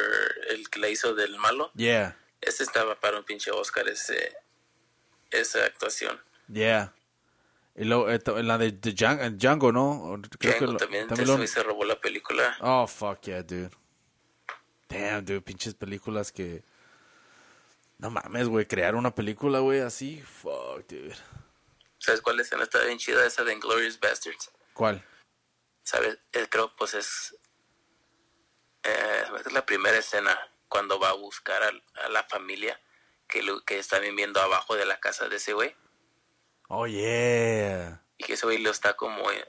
[0.50, 4.34] el que la hizo del malo, Yeah, ese estaba para un pinche Oscar, ese,
[5.30, 6.20] esa actuación.
[6.48, 6.92] yeah.
[7.74, 10.20] Y luego, eh, la de, de Django, eh, ¿no?
[10.40, 12.56] Creo Django lo- también, lo- se robó la película.
[12.60, 13.70] Oh, fuck yeah, dude.
[14.88, 16.64] Damn, dude, pinches películas que...
[17.98, 20.20] No mames, güey, crear una película, güey, así.
[20.22, 21.14] Fuck, dude.
[21.98, 23.24] ¿Sabes cuál escena está bien chida?
[23.26, 24.50] Esa de Inglourious Basterds.
[24.72, 25.04] ¿Cuál?
[25.82, 26.18] ¿Sabes?
[26.32, 27.36] Él creo, pues es.
[28.84, 30.36] Eh, es la primera escena
[30.68, 32.80] cuando va a buscar a, la familia
[33.28, 35.74] que, lo, que está viviendo abajo de la casa de ese güey.
[36.68, 38.02] Oh, yeah.
[38.18, 39.30] Y que ese güey lo está como.
[39.30, 39.48] eh,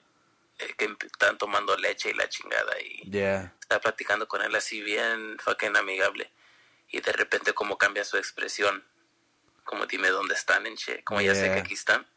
[0.60, 2.80] eh, que están tomando leche y la chingada.
[2.82, 3.56] Y Yeah.
[3.62, 6.32] está platicando con él así bien fucking amigable.
[6.90, 8.84] Y de repente, como cambia su expresión.
[9.64, 11.04] Como dime dónde están, en che.
[11.04, 11.54] Como ya sé Yeah.
[11.56, 12.08] que aquí están.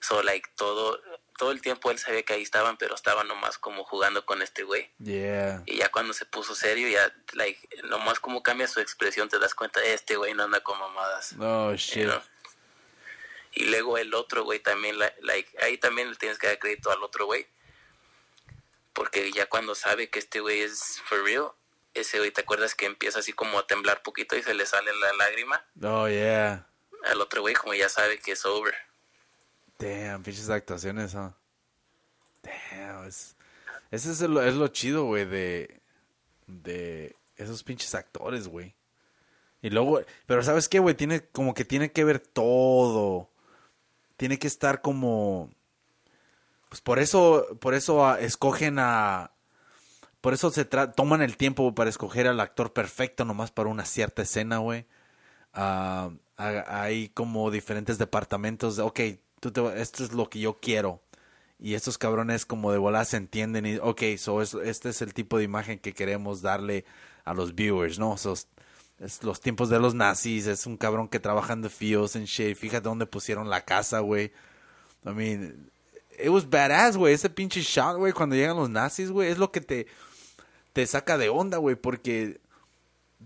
[0.00, 1.00] So, like, todo,
[1.42, 4.62] todo el tiempo él sabía que ahí estaban, pero estaban nomás como jugando con este
[4.62, 4.88] güey.
[5.00, 5.64] Yeah.
[5.66, 9.52] Y ya cuando se puso serio, ya, like, nomás como cambia su expresión, te das
[9.52, 11.34] cuenta, este güey no anda con mamadas.
[11.40, 12.04] Oh, you shit.
[12.04, 12.22] know.
[13.54, 17.02] Y luego el otro güey también, like, ahí también le tienes que dar crédito al
[17.02, 17.48] otro güey.
[18.92, 21.50] Porque ya cuando sabe que este güey es for real,
[21.94, 24.94] ese güey, ¿te acuerdas que empieza así como a temblar poquito y se le sale
[24.94, 25.66] la lágrima?
[25.82, 26.68] Oh, yeah.
[27.02, 28.76] Al otro güey como ya sabe que es over.
[29.82, 31.32] Damn, pinches actuaciones, huh?
[32.42, 33.36] Damn, es...
[33.90, 35.80] Ese es lo, es lo chido, güey, de...
[36.46, 38.74] De esos pinches actores, güey.
[39.60, 40.00] Y luego...
[40.26, 40.94] Pero ¿sabes qué, güey?
[40.94, 43.30] Tiene como que tiene que ver todo.
[44.16, 45.50] Tiene que estar como...
[46.68, 49.32] Pues por eso, por eso ah, escogen a...
[50.20, 53.84] Por eso se tra- toman el tiempo para escoger al actor perfecto nomás para una
[53.84, 54.86] cierta escena, güey.
[55.52, 58.76] Ah, ha- hay como diferentes departamentos.
[58.76, 59.00] de, Ok,
[59.42, 61.02] tú te- esto es lo que yo quiero.
[61.58, 65.14] Y estos cabrones como de volada se entienden y, ok, so es- este es el
[65.14, 66.84] tipo de imagen que queremos darle
[67.24, 68.14] a los viewers, ¿no?
[68.14, 72.26] Es- los tiempos de los nazis, es un cabrón que trabaja en the fields and
[72.26, 72.56] shit.
[72.56, 74.30] Fíjate dónde pusieron la casa, güey.
[75.04, 75.70] I mean,
[76.22, 77.12] it was badass, güey.
[77.14, 79.88] Ese pinche shot, güey, cuando llegan los nazis, güey, es lo que te,
[80.72, 82.40] te saca de onda, güey, porque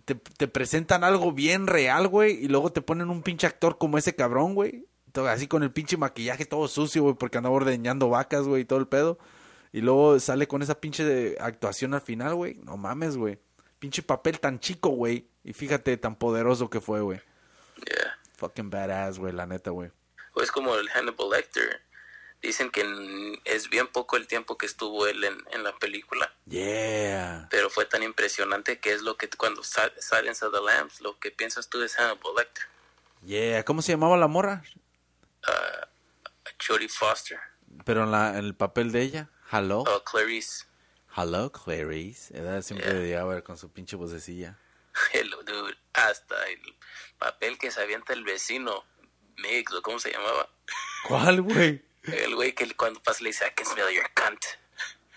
[0.07, 3.99] te, te presentan algo bien real, güey, y luego te ponen un pinche actor como
[3.99, 4.87] ese cabrón, güey.
[5.17, 8.65] Todo Así con el pinche maquillaje todo sucio, güey, porque andaba ordeñando vacas, güey, y
[8.67, 9.19] todo el pedo.
[9.73, 12.55] Y luego sale con esa pinche de actuación al final, güey.
[12.65, 13.39] No mames, güey.
[13.79, 15.27] Pinche papel tan chico, güey.
[15.43, 17.21] Y fíjate tan poderoso que fue, güey.
[17.77, 18.19] Yeah.
[18.37, 19.91] Fucking badass, güey, la neta, güey.
[20.37, 21.81] Es como el Hannibal Lecter.
[22.43, 22.85] Dicen que
[23.47, 26.31] es bien poco el tiempo que estuvo él en, en la película.
[26.47, 27.49] Yeah.
[27.51, 31.19] Pero fue tan impresionante que es lo que cuando sa- Silence of the Lambs, lo
[31.19, 32.65] que piensas tú es Hannibal Lecter.
[33.25, 33.65] Yeah.
[33.65, 34.63] ¿Cómo se llamaba la morra?
[36.67, 37.39] Jodie Foster.
[37.85, 39.31] Pero en, la, en el papel de ella.
[39.53, 39.85] Hello.
[39.87, 40.65] Oh, Clarice.
[41.17, 42.37] Hello, Clarice.
[42.37, 43.01] Ella siempre Yeah.
[43.01, 44.59] llegaba con su pinche vocecilla.
[45.13, 45.77] Hello, dude.
[45.95, 46.61] Hasta el
[47.19, 48.85] papel que se avienta el vecino.
[49.77, 50.49] O cómo se llamaba.
[51.09, 51.85] ¿Cuál, güey?
[52.05, 54.41] El güey que cuando pasa le dice, I can smell your cunt.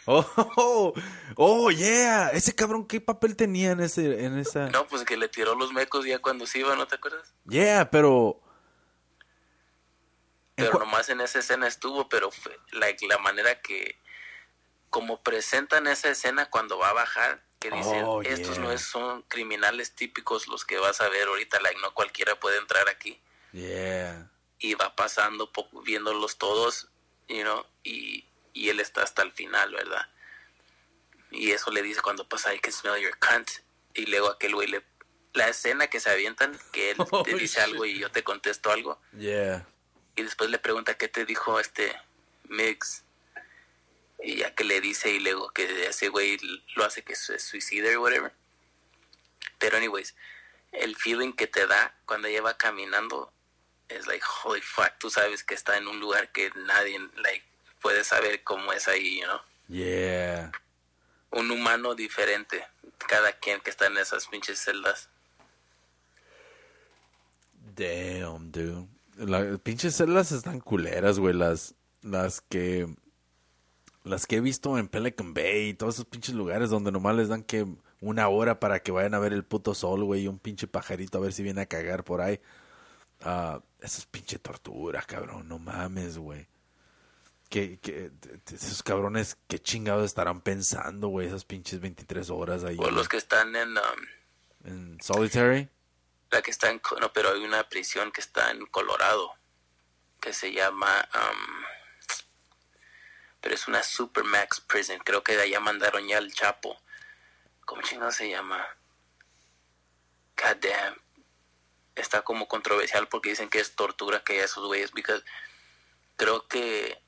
[0.06, 0.26] Oh,
[0.58, 0.94] oh,
[1.36, 2.30] oh, yeah.
[2.30, 4.70] Ese cabrón, ¿qué papel tenía en ese, en esa?
[4.70, 7.34] No, pues que le tiró los mecos ya cuando se iba, ¿no te acuerdas?
[7.48, 8.42] Yeah, pero.
[10.60, 13.98] ¿En Pero nomás en esa escena estuvo, pero fue, like, la manera que,
[14.90, 18.64] como presentan esa escena cuando va a bajar, que dicen, Oh, estos yeah.
[18.66, 22.58] no es- son criminales típicos los que vas a ver ahorita, like, no cualquiera puede
[22.58, 23.20] entrar aquí.
[23.52, 24.30] Yeah.
[24.60, 25.52] Y va pasando,
[25.84, 26.88] viéndolos todos,
[27.28, 30.08] you know, y, y él está hasta el final, ¿verdad?
[31.32, 33.50] Y eso le dice cuando pasa, I can smell your cunt.
[33.94, 34.84] Y luego aquel güey le...
[35.34, 38.72] La escena que se avientan, que él Oh, te dice algo y yo te contesto
[38.72, 39.00] algo.
[39.18, 39.68] Yeah.
[40.20, 41.96] Y después le pregunta qué te dijo este
[42.50, 43.06] Mix.
[44.22, 46.38] Y ya que le dice y luego que ese güey
[46.76, 48.34] lo hace que se suicide o whatever.
[49.60, 50.14] Pero anyways,
[50.74, 53.32] el feeling que te da cuando ella va caminando
[53.88, 57.46] es like holy fuck, tú sabes que está en un lugar que nadie like
[57.82, 59.40] puede saber cómo es ahí, you know.
[59.70, 60.52] Yeah.
[61.32, 62.68] Un humano diferente,
[63.08, 65.08] cada quien que está en esas pinches celdas.
[67.74, 68.99] Damn, dude.
[69.20, 71.34] Las pinches celdas están culeras, güey.
[71.34, 72.88] Las, las que.
[74.06, 77.28] Las que he visto en Pelican Bay y todos esos pinches lugares donde nomás les
[77.28, 77.68] dan que
[78.00, 81.18] una hora para que vayan a ver el puto sol, güey, y un pinche pajarito
[81.18, 82.40] a ver si viene a cagar por ahí.
[83.22, 85.50] Ah, eso es pinche tortura, cabrón.
[85.50, 86.48] No mames, güey.
[87.50, 88.12] Que, que,
[88.54, 92.78] esos cabrones, qué chingados estarán pensando, güey, esas pinches 23 horas ahí.
[92.80, 95.68] O los que están en um, En Solitary.
[96.32, 99.34] La que está en, no, pero hay una prisión que está en Colorado
[100.20, 101.64] que se llama, um,
[103.42, 105.00] pero es una Supermax Prison.
[105.00, 106.80] Creo que de allá mandaron ya al Chapo.
[107.66, 108.66] ¿Cómo chingado se llama?
[110.36, 110.66] God.
[111.96, 114.92] Está como controversial porque dicen que es tortura que hay esos güeyes.
[114.92, 115.24] Because
[116.16, 117.02] creo que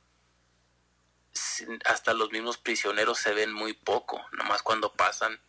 [1.86, 4.26] hasta los mismos prisioneros se ven muy poco.
[4.32, 5.42] Nomás cuando pasan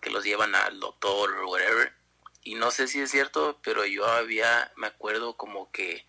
[0.00, 1.99] que los llevan al doctor o whatever.
[2.42, 6.06] Y no sé si es cierto, pero yo había, me acuerdo como que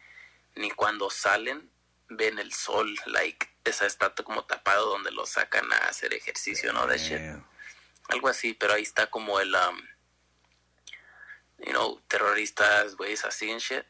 [0.56, 1.70] ni cuando salen
[2.10, 6.88] ven el sol, like, esa está como tapado donde los sacan a hacer ejercicio, ¿no?
[6.88, 7.22] De shit.
[8.10, 9.82] Algo así, pero ahí está como el, um,
[11.60, 13.86] you know, terroristas, güeyes así shit.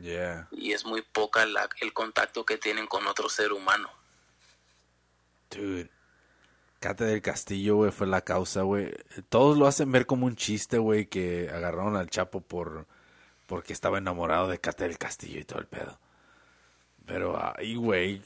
[0.00, 0.48] Yeah.
[0.52, 3.92] Y es muy poca la, el contacto que tienen con otro ser humano.
[5.50, 5.90] Dude.
[6.80, 8.92] Cate del Castillo, güey, fue la causa, güey.
[9.28, 12.86] Todos lo hacen ver como un chiste, güey, que agarraron al Chapo por
[13.46, 15.98] porque estaba enamorado de Cate del Castillo y todo el pedo.
[17.06, 18.22] Pero ahí, güey,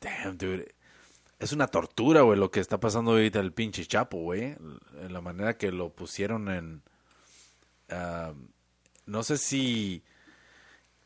[0.00, 0.74] damn, dude.
[1.38, 4.56] Es una tortura, güey, lo que está pasando ahorita el pinche Chapo, güey.
[5.08, 6.82] La manera que lo pusieron en...
[7.88, 8.32] ah,
[9.06, 10.02] no sé si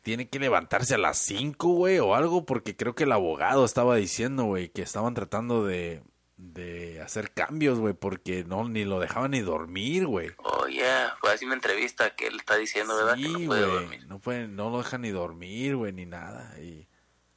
[0.01, 3.95] tiene que levantarse a las 5, güey, o algo, porque creo que el abogado estaba
[3.95, 6.03] diciendo, güey, que estaban tratando de,
[6.37, 10.31] de hacer cambios, güey, porque no, ni lo dejaban ni dormir, güey.
[10.37, 13.15] Oh, yeah, fue así una entrevista que él está diciendo, ¿verdad?
[13.15, 14.05] que Sí, no puede dormir.
[14.07, 16.59] no, pueden, no lo dejan ni dormir, güey, ni nada.
[16.59, 16.87] Y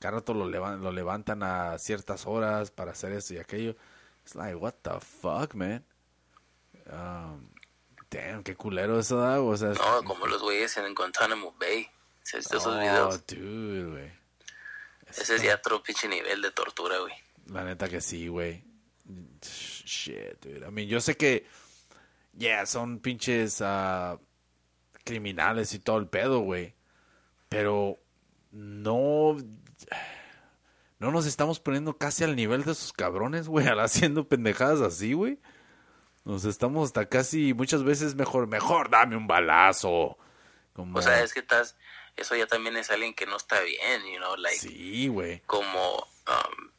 [0.01, 3.77] cada rato lo, levan- lo levantan a ciertas horas para hacer eso y aquello.
[4.25, 5.85] It's like, what the fuck, man?
[6.91, 7.49] Um,
[8.11, 9.69] damn, qué culero eso da, o sea...
[9.69, 11.89] No, como los güeyes en Guantanamo Bay.
[12.23, 13.27] ¿Se visto esos Oh, videos?
[13.27, 14.13] dude, güey.
[15.07, 17.15] Ese es ya otro pinche nivel de tortura, güey.
[17.47, 18.63] La neta que sí, güey.
[19.43, 20.67] Shit, dude.
[20.67, 21.47] I mean, yo sé que,
[22.37, 24.19] yeah, son pinches ah,
[25.05, 26.75] criminales y todo el pedo, güey.
[27.49, 27.99] Pero
[28.51, 29.37] no,
[30.99, 35.15] no nos estamos poniendo casi al nivel de esos cabrones, güey, al haciendo pendejadas así,
[35.15, 35.39] güey.
[36.25, 40.19] Nos estamos hasta casi muchas veces mejor, mejor dame un balazo.
[40.75, 41.77] Como, O sea, es que estás...
[42.17, 44.59] Eso ya también es alguien que no está bien, you know, like...
[44.59, 45.41] sí, güey.
[45.47, 46.71] como um,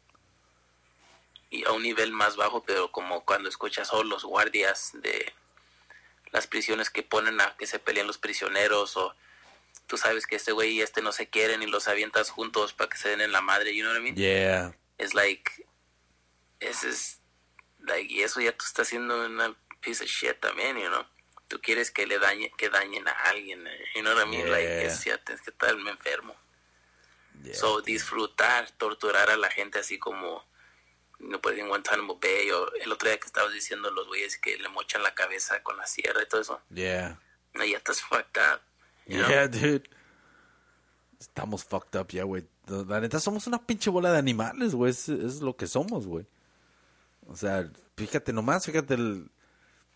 [1.49, 5.33] y a un nivel más bajo, pero como cuando escuchas a los guardias de
[6.31, 9.15] las prisiones que ponen a que se pelean los prisioneros o
[9.87, 12.89] tú sabes que este güey y este no se quieren y los avientas juntos para
[12.89, 14.15] que se den en la madre, you know what I mean?
[14.15, 14.75] Yeah.
[14.99, 15.65] es like,
[16.59, 17.19] ese es,
[17.79, 21.05] like, y eso ya tú estás haciendo una piece of shit también, you know.
[21.47, 24.51] Tú quieres que le dañe, que dañen a alguien, eh, you know what I mean?
[24.51, 24.83] Like, Yeah.
[24.83, 26.35] es, ya tienes que estar enfermo.
[27.43, 27.55] Yeah.
[27.55, 30.45] So, disfrutar, torturar a la gente así como,
[31.19, 34.57] no puede en Guantánamo Bay o el otro día que estabas diciendo los güeyes que
[34.57, 36.61] le mochan la cabeza con la sierra y todo eso.
[36.69, 37.19] Yeah.
[37.53, 38.61] No, ya estás fucked up.
[39.05, 39.29] you know?
[39.29, 39.89] Yeah, dude.
[41.19, 42.47] Estamos fucked up ya, güey.
[42.67, 44.91] La neta, somos una pinche bola de animales, güey.
[44.91, 46.25] Es, es lo que somos, güey.
[47.27, 49.29] O sea, fíjate nomás, fíjate el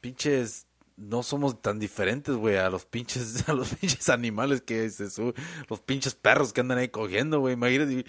[0.01, 0.67] pinches...
[0.95, 5.33] No somos tan diferentes, güey, a los pinches, a los pinches animales que se suben,
[5.67, 7.55] los pinches perros que andan ahí cogiendo, güey.
[7.55, 8.05] Imagínate,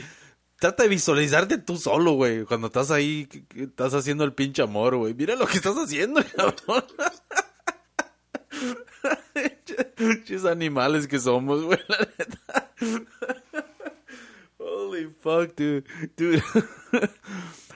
[0.58, 5.14] trata de visualizarte tú solo, güey, cuando estás ahí, estás haciendo el pinche amor, güey.
[5.14, 6.84] Mira lo que estás haciendo, cabrón.
[10.50, 12.72] Animales que somos, güey, la neta.
[14.58, 15.84] Holy fuck, dude.
[16.16, 16.42] Dude.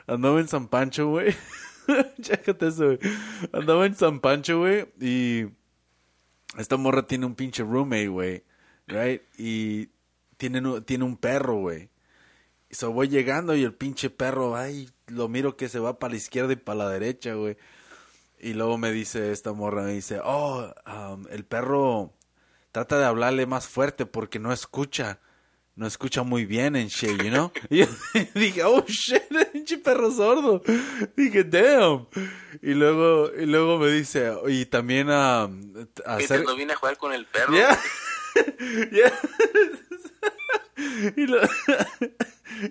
[0.06, 1.34] Andaba en San Pancho, güey.
[2.20, 2.98] Chécate eso, güey.
[3.52, 4.86] Andaba en San Pancho, güey.
[5.00, 5.46] Y
[6.56, 8.44] esta morra tiene un pinche roommate, güey.
[8.86, 9.22] Right?
[9.36, 9.88] Y
[10.36, 11.90] tiene, tiene un perro, güey.
[12.70, 16.10] Y so voy llegando y el pinche perro, ay, lo miro que se va para
[16.12, 17.56] la izquierda y para la derecha, güey.
[18.40, 22.12] Y luego me dice esta morra, me dice, oh, um, el perro
[22.70, 25.18] trata de hablarle más fuerte porque no escucha.
[25.74, 27.52] No escucha muy bien en shit, you know?
[27.70, 27.86] Y yo
[28.34, 30.60] dije, oh shit, pinche perro sordo.
[31.16, 32.08] Dije, damn.
[32.62, 36.44] Y luego, y luego me dice, y también um, Viste, hacer...
[36.44, 37.54] no vine a jugar con el perro.
[37.54, 37.78] Yeah.
[38.92, 39.12] Yeah.
[41.16, 41.40] y, lo-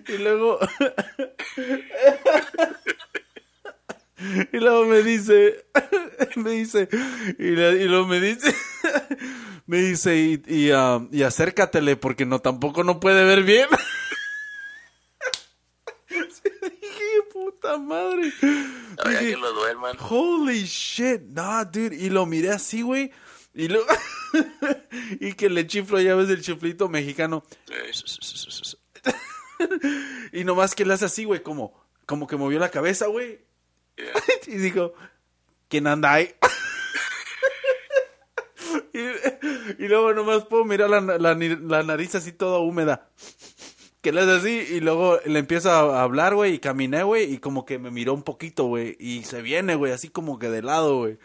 [0.08, 0.58] y luego
[4.52, 5.64] y luego me dice
[6.36, 6.88] me dice
[7.38, 8.54] y, le- y luego me dice
[9.66, 13.68] me dice y, y, um, y acércatele porque no tampoco no puede ver bien
[16.08, 19.96] Sí, dije puta madre Dije, que lo duerman.
[20.00, 21.94] Holy shit, nah, dude.
[21.94, 23.12] Y lo miré así, güey.
[23.54, 23.80] Y lo...
[25.20, 27.44] y que le chiflo, ya ves el chiflito mexicano.
[30.32, 31.74] y nomás que le hace así, güey, como,
[32.06, 33.40] como que movió la cabeza, güey.
[34.46, 34.94] Y dijo,
[35.68, 36.34] ¿quién anda ahí?
[38.92, 38.98] y,
[39.78, 43.10] y luego nomás puedo mirar la, nariz así toda húmeda.
[44.00, 47.38] Que le hace así y luego le empiezo a hablar, güey, y caminé, güey, y
[47.38, 50.62] como que me miró un poquito, güey, y se viene, güey, así como que de
[50.62, 51.18] lado, güey.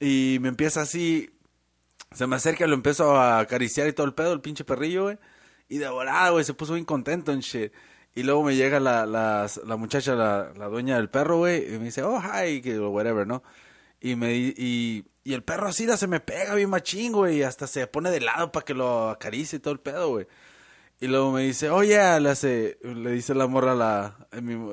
[0.00, 1.30] Y me empieza así,
[2.12, 5.18] se me acerca, lo empiezo a acariciar y todo el pedo, el pinche perrillo, güey.
[5.68, 7.72] Y de volada, güey, se puso bien contento en shit.
[8.14, 11.86] Y luego me llega la, la, muchacha, la, la dueña del perro, güey, y me
[11.86, 13.42] dice, oh, hi, que whatever, ¿no?
[14.00, 17.66] Y me y, y el perro así se me pega bien machín, güey, y hasta
[17.66, 20.26] se pone de lado para que lo acaricie y todo el pedo, güey.
[21.00, 24.16] Y luego me dice, oye, le hace, le dice la morra a la,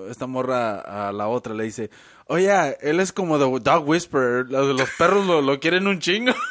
[0.10, 1.90] esta morra a la otra, le dice,
[2.28, 6.34] oye, él es como The Dog Whisperer, los perros lo, lo quieren un chingo.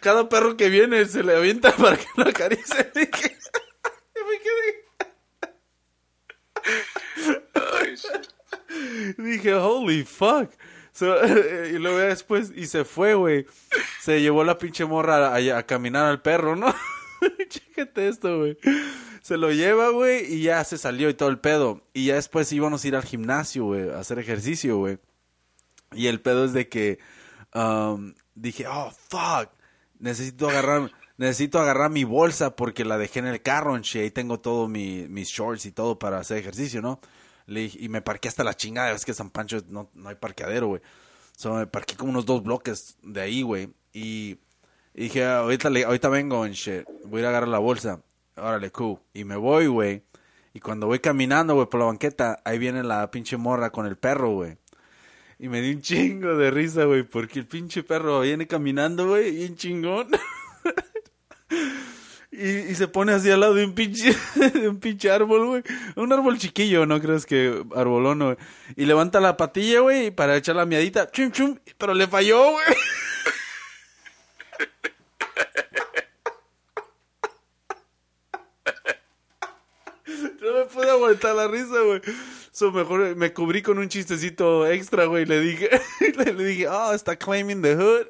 [0.00, 2.90] Cada perro que viene se le avienta para que lo acaricie.
[2.94, 4.84] Me quedé-
[7.54, 7.94] Ay.
[9.18, 10.50] Dije, holy fuck.
[10.92, 11.16] So,
[11.66, 13.46] y luego después, y se fue, güey.
[14.00, 16.74] Se llevó la pinche morra a, a caminar al perro, ¿no?
[17.48, 18.58] Chécate esto, güey.
[19.22, 21.80] Se lo lleva, güey, y ya se salió y todo el pedo.
[21.94, 24.98] Y ya después íbamos a ir al gimnasio, güey, a hacer ejercicio, güey.
[25.92, 26.98] Y el pedo es de que
[27.54, 29.50] um, dije, oh, fuck.
[29.98, 33.82] Necesito agarrar, necesito agarrar mi bolsa porque la dejé en el carro, en.
[33.94, 37.00] Ahí tengo todo mi, mis shorts y todo para hacer ejercicio, ¿no?
[37.46, 38.92] Le dije- y me parqué hasta la chingada.
[38.92, 40.82] Es que San Pancho no, no hay parqueadero, güey.
[41.36, 43.68] So, me parqué como unos dos bloques de ahí, güey.
[43.92, 44.38] Y,
[44.94, 46.84] y dije, "Ah, ahorita, le- ahorita vengo en shit.
[47.06, 48.00] Voy a ir a agarrar la bolsa.
[48.36, 48.98] Órale, cool.
[49.14, 50.02] Y me voy, güey.
[50.54, 53.96] Y cuando voy caminando, güey, por la banqueta, ahí viene la pinche morra con el
[53.96, 54.56] perro, güey.
[55.42, 59.32] Y me di un chingo de risa, güey, porque el pinche perro viene caminando, güey,
[59.32, 60.06] bien chingón.
[62.30, 64.14] y, y se pone así al lado de un pinche,
[64.54, 65.62] de un pinche árbol, güey.
[65.96, 68.36] Un árbol chiquillo, no crees que arbolón, güey.
[68.76, 71.10] Y levanta la patilla, güey, para echar la miadita.
[71.10, 72.64] Chum, chum, pero le falló, güey.
[80.40, 82.00] No me pude aguantar la risa, güey.
[82.52, 85.24] So, mejor me cubrí con un chistecito extra, güey.
[85.24, 85.70] Le dije,
[86.18, 88.06] le, le dije, oh, está claiming the hood.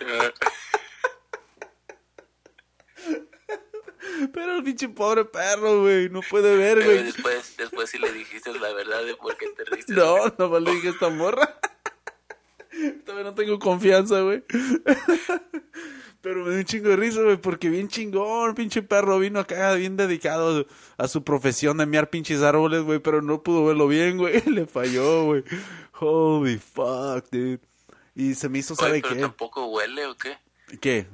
[4.32, 7.02] Pero el pinche pobre perro, güey, no puede ver, güey.
[7.02, 9.92] después, después sí le dijiste la verdad de por qué te riste.
[9.92, 11.58] No, no le dije esta morra.
[13.04, 14.44] Todavía no tengo confianza, güey.
[16.22, 19.74] Pero me dio un chingo de risa, güey, porque bien chingón, pinche perro vino acá
[19.74, 20.66] bien dedicado
[20.96, 24.40] a su profesión de miar pinches árboles, güey, pero no pudo verlo bien, güey.
[24.46, 25.42] Le falló, güey.
[25.98, 27.58] Holy fuck, dude.
[28.14, 29.20] Y se me hizo, Oye, ¿sabe pero qué?
[29.20, 30.38] tampoco huele o qué?
[30.80, 31.06] ¿Qué?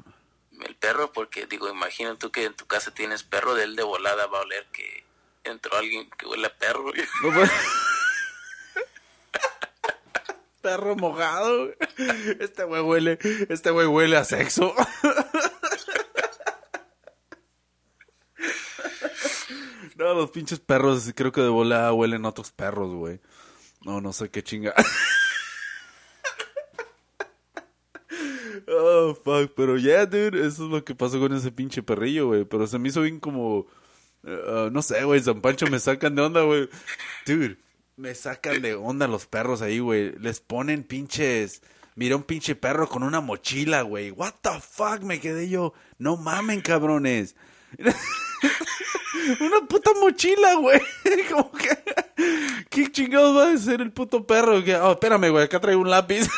[0.66, 3.84] El perro, porque digo, imagina tú que en tu casa tienes perro, de él de
[3.84, 5.04] volada va a oler que
[5.44, 6.92] entró alguien que huele a perro.
[7.22, 7.50] No, pues-
[10.60, 11.70] Perro mojado.
[12.40, 14.74] Este güey huele, este güey huele a sexo.
[19.96, 23.20] No, los pinches perros, creo que de volada huelen otros perros, güey.
[23.84, 24.72] No, no sé qué chinga.
[28.70, 32.44] Oh, fuck, pero ya, dude, eso es lo que pasó con ese pinche perrillo, güey.
[32.44, 33.66] Pero se me hizo bien como,
[34.24, 36.68] eh, no sé, güey, San Pancho me sacan de onda, güey.
[37.26, 37.56] Dude,
[37.98, 40.12] me sacan de onda los perros ahí, güey.
[40.18, 41.62] Les ponen pinches...
[41.96, 44.12] Mira un pinche perro con una mochila, güey.
[44.12, 45.74] What the fuck, me quedé yo.
[45.98, 47.34] No mamen, cabrones.
[49.40, 50.80] una puta mochila, güey.
[51.30, 51.76] Como que...
[52.70, 54.62] ¿Qué chingados va a ser el puto perro?
[54.62, 56.28] Que, oh, espérame, güey, acá traigo un lápiz.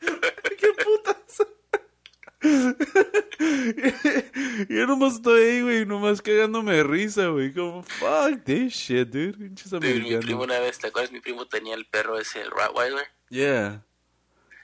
[0.00, 1.42] ¿Qué putas?
[4.68, 7.52] Yo nomás estoy ahí, güey, nomás cagándome de risa, güey.
[7.52, 9.34] Como, fuck this shit, dude.
[9.34, 11.12] Pinches mi primo una vez, ¿te acuerdas?
[11.12, 13.06] Mi primo tenía el perro ese, el Rottweiler.
[13.28, 13.84] Yeah.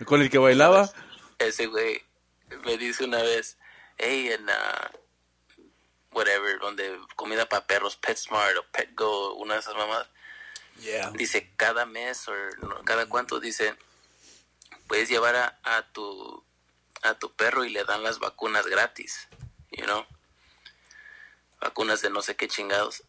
[0.04, 0.90] ¿Con el que bailaba?
[1.38, 2.02] Ese güey
[2.64, 3.58] me dice una vez,
[3.98, 10.08] hey, en uh, whatever, donde comida para perros, PetSmart o PetGo, una de esas mamás,
[10.80, 11.10] Yeah.
[11.10, 13.76] dice cada mes o no, cada cuánto, dice,
[14.88, 16.42] puedes llevar a, a tu
[17.02, 19.28] a tu perro y le dan las vacunas gratis,
[19.70, 20.06] you know,
[21.60, 23.04] vacunas de no sé qué chingados.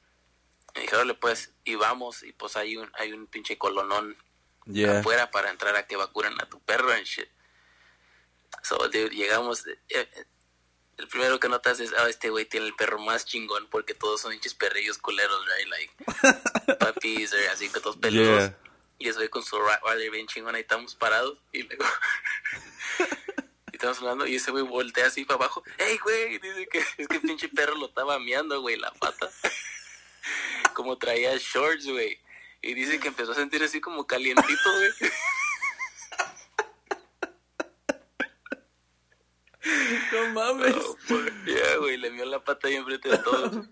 [0.76, 4.18] Y dije, órale pues, y vamos, y pues hay un, hay un pinche colonón
[4.66, 5.00] Yeah.
[5.00, 7.28] afuera para entrar a que vacunen a tu perro and shit.
[8.62, 9.68] So, dude, llegamos.
[9.68, 10.26] eh, eh,
[10.98, 14.22] el primero que notas es, ah, este güey tiene el perro más chingón porque todos
[14.22, 15.68] son hinches perrillos culeros, right?
[15.68, 15.94] Like,
[16.80, 18.52] puppies, or así que todos peludos.
[18.52, 18.58] Yeah.
[19.00, 21.38] Y güey con su Rottweiler bien chingón, ahí estamos parados.
[21.52, 21.84] Y luego.
[23.84, 25.62] y estamos hablando, y ese güey voltea así para abajo.
[25.78, 26.40] ¡Ey, güey!
[26.40, 29.30] Dice que es que el pinche perro lo estaba meando, güey, la pata.
[30.74, 32.18] como traía shorts, güey.
[32.62, 35.12] Y dice que empezó a sentir así como calientito, güey.
[40.12, 40.76] No mames.
[40.76, 43.70] Oh, pues, Ya, güey, le mió la pata ahí enfrente de todos.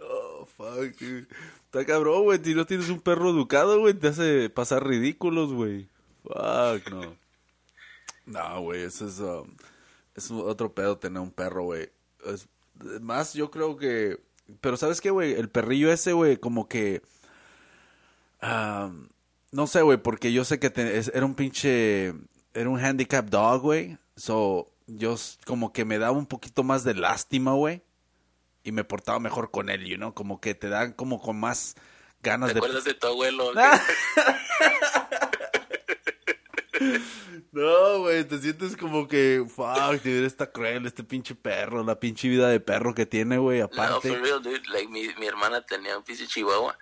[0.00, 1.28] Oh, fuck, dude.
[1.64, 2.40] Está cabrón, güey.
[2.42, 5.88] Si no tienes un perro educado, güey, te hace pasar ridículos, güey.
[6.24, 7.23] Fuck, no.
[8.26, 9.46] No, güey, eso es, um,
[10.14, 11.90] es otro pedo tener un perro, güey.
[13.00, 14.18] Más, yo creo que...
[14.60, 15.32] Pero ¿sabes qué, güey?
[15.34, 17.02] El perrillo ese, güey, como que...
[18.42, 19.08] um,
[19.52, 22.14] no sé, güey, porque yo sé que te- es- era un pinche...
[22.54, 23.98] Era un handicap dog, güey.
[24.16, 25.16] So, yo
[25.46, 27.82] como que me daba un poquito más de lástima, güey
[28.66, 31.74] y me portaba mejor con él, you know, como que te dan como con más
[32.22, 33.52] ganas ¿Te de acuerdas de tu abuelo?
[37.54, 42.28] No, güey, te sientes como que fuck, dude, está cruel este pinche perro, la pinche
[42.28, 44.08] vida de perro que tiene, güey, No, aparte.
[44.08, 44.62] for real, dude.
[44.70, 46.76] Like, mi, mi hermana tenía un pinche chihuahua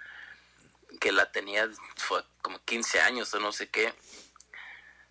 [0.99, 3.93] que la tenía fue como 15 años o no sé qué.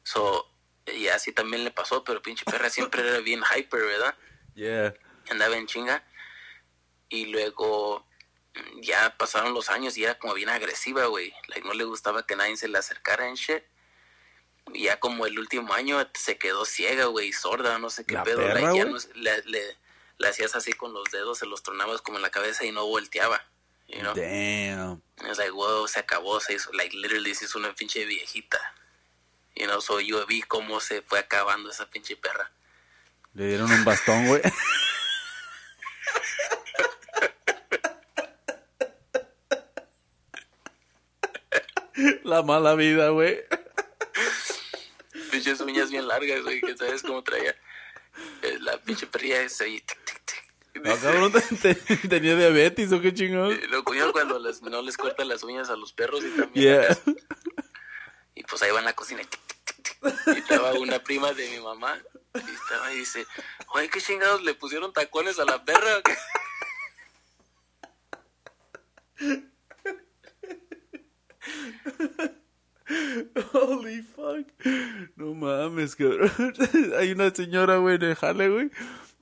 [0.03, 0.51] So,
[0.88, 4.15] y así también le pasó, pero pinche perra siempre era bien hyper, ¿verdad?
[4.55, 4.93] Yeah.
[5.29, 6.03] andaba en chinga
[7.07, 8.05] y luego
[8.81, 11.33] ya pasaron los años y era como bien agresiva, güey.
[11.47, 13.63] Like, no le gustaba que nadie se le acercara en shit.
[14.73, 18.38] Ya como el último año se quedó ciega, güey, sorda, no sé qué ¿La pedo.
[18.38, 19.77] perra, like, ya no le, le-
[20.18, 22.85] le hacías así con los dedos, se los tronabas como en la cabeza y no
[22.85, 23.43] volteaba.
[23.88, 24.14] You know?
[24.14, 25.02] Damn.
[25.30, 28.60] Es like, wow, se acabó, se hizo, like, literally se hizo una pinche viejita.
[29.56, 32.52] You know, so yo vi cómo se fue acabando esa pinche perra.
[33.34, 34.41] Le dieron un bastón, güey.
[42.23, 43.39] La mala vida, güey.
[45.43, 47.55] Pinches uñas bien largas, güey, que sabes cómo traía.
[48.41, 50.84] Eh, La pinche perrilla esa y tic, tic, tic.
[50.84, 51.31] No, cabrón,
[51.61, 51.76] te-
[52.07, 53.51] tenía diabetes o qué chingón.
[53.53, 56.81] eh, Lo cuñado cuando les- no les cortan las uñas a los perros y también
[56.81, 56.97] Yeah.
[58.35, 59.22] Y pues ahí va en la cocina.
[59.22, 60.35] tic, tic, tic, tic.
[60.35, 61.99] Y estaba una prima de mi mamá.
[62.35, 63.26] Y estaba y dice,
[63.73, 66.01] oye, ¿qué chingados le pusieron tacones a la perra?
[72.91, 74.47] O qué?" Holy fuck.
[75.15, 76.31] No mames, cabrón.
[76.99, 78.72] Hay una señora, güey, de Jale, güey,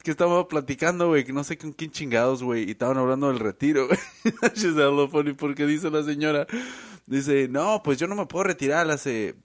[0.04, 3.40] que estaba platicando, güey, que no sé con quién chingados, güey, y estaban hablando del
[3.40, 4.00] retiro, güey.
[5.10, 6.48] Funny porque dice la señora,
[7.06, 9.36] dice, no, pues yo no me puedo retirar hace,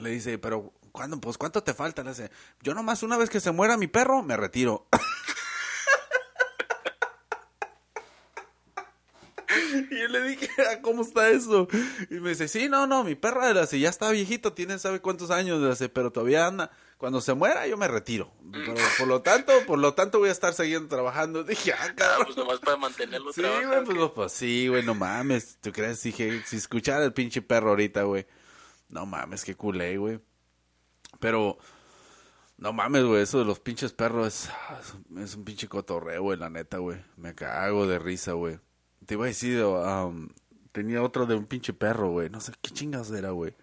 [0.00, 1.20] Le dice, pero ¿cuándo?
[1.20, 2.02] Pues ¿cuánto te falta?
[2.02, 2.30] Le dice,
[2.62, 4.86] yo nomás una vez que se muera mi perro, me retiro.
[9.90, 11.68] Y yo le dije, "Ah, ¿cómo está eso?
[12.10, 15.00] Y me dice, sí, no, no, mi perra le hace, ya está viejito, tiene sabe
[15.00, 16.70] cuántos años, hace, pero todavía anda.
[16.96, 18.32] Cuando se muera, yo me retiro.
[18.50, 21.44] Pero, por lo tanto, por lo tanto voy a estar siguiendo trabajando.
[21.44, 22.24] Dije, ah, Ah, cabrón.
[22.26, 23.68] pues nomás para mantenerlo Sí, trabajando.
[23.74, 25.58] güey, pues, no, pues sí, güey, no mames.
[25.60, 26.02] ¿Tú crees?
[26.02, 28.26] Dije, si escuchara el pinche perro ahorita, güey.
[28.88, 30.18] No mames, qué culé, güey.
[31.20, 31.58] Pero,
[32.56, 34.48] no mames, güey, eso de los pinches perros
[34.80, 36.98] es, un- es un pinche cotorreo, güey, la neta, güey.
[37.16, 38.58] Me cago de risa, güey.
[39.08, 40.28] Te iba a decir, um,
[40.70, 42.28] tenía otro de un pinche perro, güey.
[42.28, 43.54] No sé qué chingas era, güey.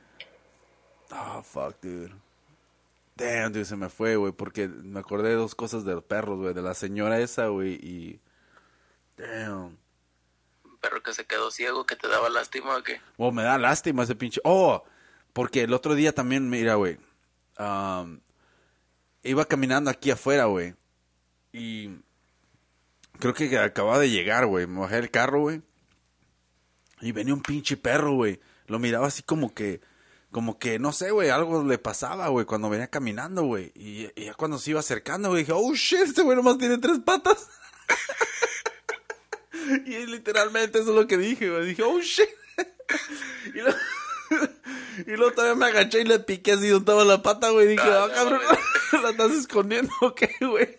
[1.12, 2.16] Ah, fuck, dude.
[3.16, 6.40] Damn, dude, se me fue, güey, porque me acordé de dos cosas de los perros,
[6.40, 6.56] güey.
[6.56, 8.20] De la señora esa, güey, y...
[9.18, 9.78] Damn.
[10.64, 13.00] Un perro que se quedó ciego, que te daba lástima o qué.
[13.18, 14.42] Oh, me da lástima ese pinche.
[14.44, 14.84] Oh,
[15.32, 16.98] porque el otro día también, mira, güey.
[19.22, 20.74] iba caminando aquí afuera, güey.
[21.54, 22.00] Y
[23.20, 24.68] creo que acababa de llegar, güey.
[24.68, 25.62] Me bajé del carro, güey.
[27.02, 28.40] Y venía un pinche perro, güey.
[28.68, 29.82] Lo miraba así como que,
[30.32, 33.72] como que, no sé, güey, algo le pasaba, güey, cuando venía caminando, güey.
[33.76, 36.78] Y, y ya cuando se iba acercando, güey, dije, oh, shit, este güey nomás tiene
[36.78, 37.48] tres patas.
[39.86, 41.66] y literalmente eso es lo que dije, güey.
[41.68, 42.30] Dije, oh, shit.
[43.54, 43.78] y, luego,
[45.08, 47.68] y luego todavía me agaché y le piqué así donde estaba la pata, güey.
[47.68, 48.42] Dije, Ah, ah, no, cabrón,
[49.04, 50.78] ¿la estás escondiendo o qué, güey?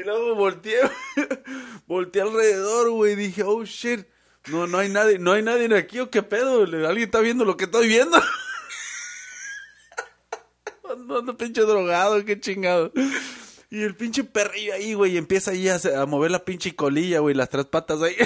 [0.00, 0.80] Y luego volteé,
[1.86, 3.16] volteé alrededor, güey.
[3.16, 4.06] Dije, oh shit,
[4.48, 6.62] no, no hay nadie, no hay nadie aquí o qué pedo.
[6.62, 8.16] Alguien está viendo lo que estoy viendo.
[10.90, 12.92] ando, ando pinche drogado, qué chingado.
[13.68, 17.50] Y el pinche perrillo ahí, güey, empieza ahí a, mover la pinche colilla, güey, las
[17.50, 18.16] tres patas ahí.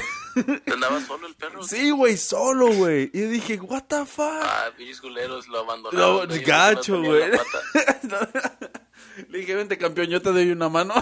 [0.73, 1.63] ¿Andaba solo el perro?
[1.65, 3.11] sí, güey, solo, güey.
[3.13, 4.43] Y dije, what the fuck.
[4.43, 6.29] Ah, pinches culeros lo abandonaron.
[6.47, 7.33] gacho, güey.
[9.29, 10.95] Le dije, vente campeón, yo te doy una mano.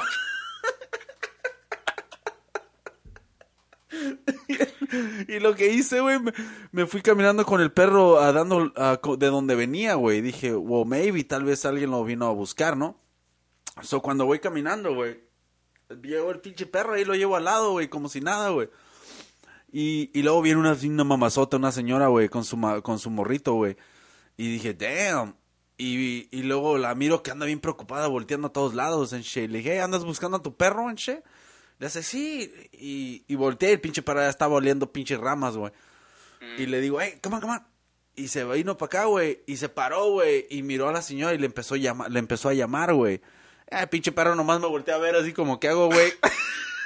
[5.28, 6.18] Y lo que hice, güey,
[6.72, 8.72] me, fui caminando con el perro a dando
[9.16, 10.20] de donde venía, güey.
[10.20, 13.00] Dije, well, maybe, tal vez alguien lo vino a buscar, ¿no?
[13.82, 15.20] So, cuando voy caminando, güey,
[16.02, 18.68] llevo el pinche perro ahí, lo llevo al lado, güey, como si nada, güey.
[19.72, 23.54] Y, y luego viene una, una mamazota, una señora, güey, con su, con su morrito,
[23.54, 23.76] güey.
[24.36, 25.36] Y dije, damn.
[25.78, 29.50] Y, y luego la miro que anda bien preocupada, volteando a todos lados, en shit.
[29.50, 31.20] Le dije, ¿andas buscando a tu perro, en shit?
[31.82, 32.54] Le hace, sí.
[32.70, 35.72] Y, y volteé, y el pinche perro ya estaba oliendo pinches ramas, güey.
[36.56, 37.66] Y le digo, hey, come on, come on.
[38.14, 39.42] Y se vino para acá, güey.
[39.48, 40.46] Y se paró, güey.
[40.48, 43.20] Y miró a la señora y le empezó a llamar, le empezó a llamar, güey.
[43.66, 46.12] Eh, pinche perro nomás me volteé a ver así como, ¿qué hago, güey?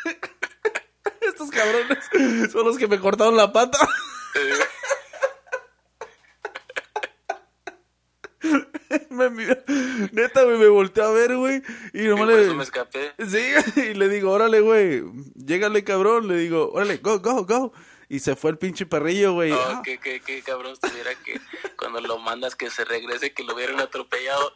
[1.21, 3.79] Estos cabrones son los que me cortaron la pata.
[9.11, 9.63] me miró-
[10.13, 11.63] neta, güey, me volteé a ver, güey.
[11.93, 12.55] Y nomás le...
[12.55, 13.13] me escapé.
[13.19, 13.41] Sí,
[13.81, 15.03] y le digo, órale, güey,
[15.35, 16.29] llégale, cabrón.
[16.29, 17.73] Le digo, órale, go, go, go.
[18.09, 19.51] Y se fue el pinche perrillo, güey.
[19.51, 21.41] No, Ah, que, que, que cabrón estuviera que
[21.77, 24.55] cuando lo mandas que se regrese, que lo hubieran atropellado.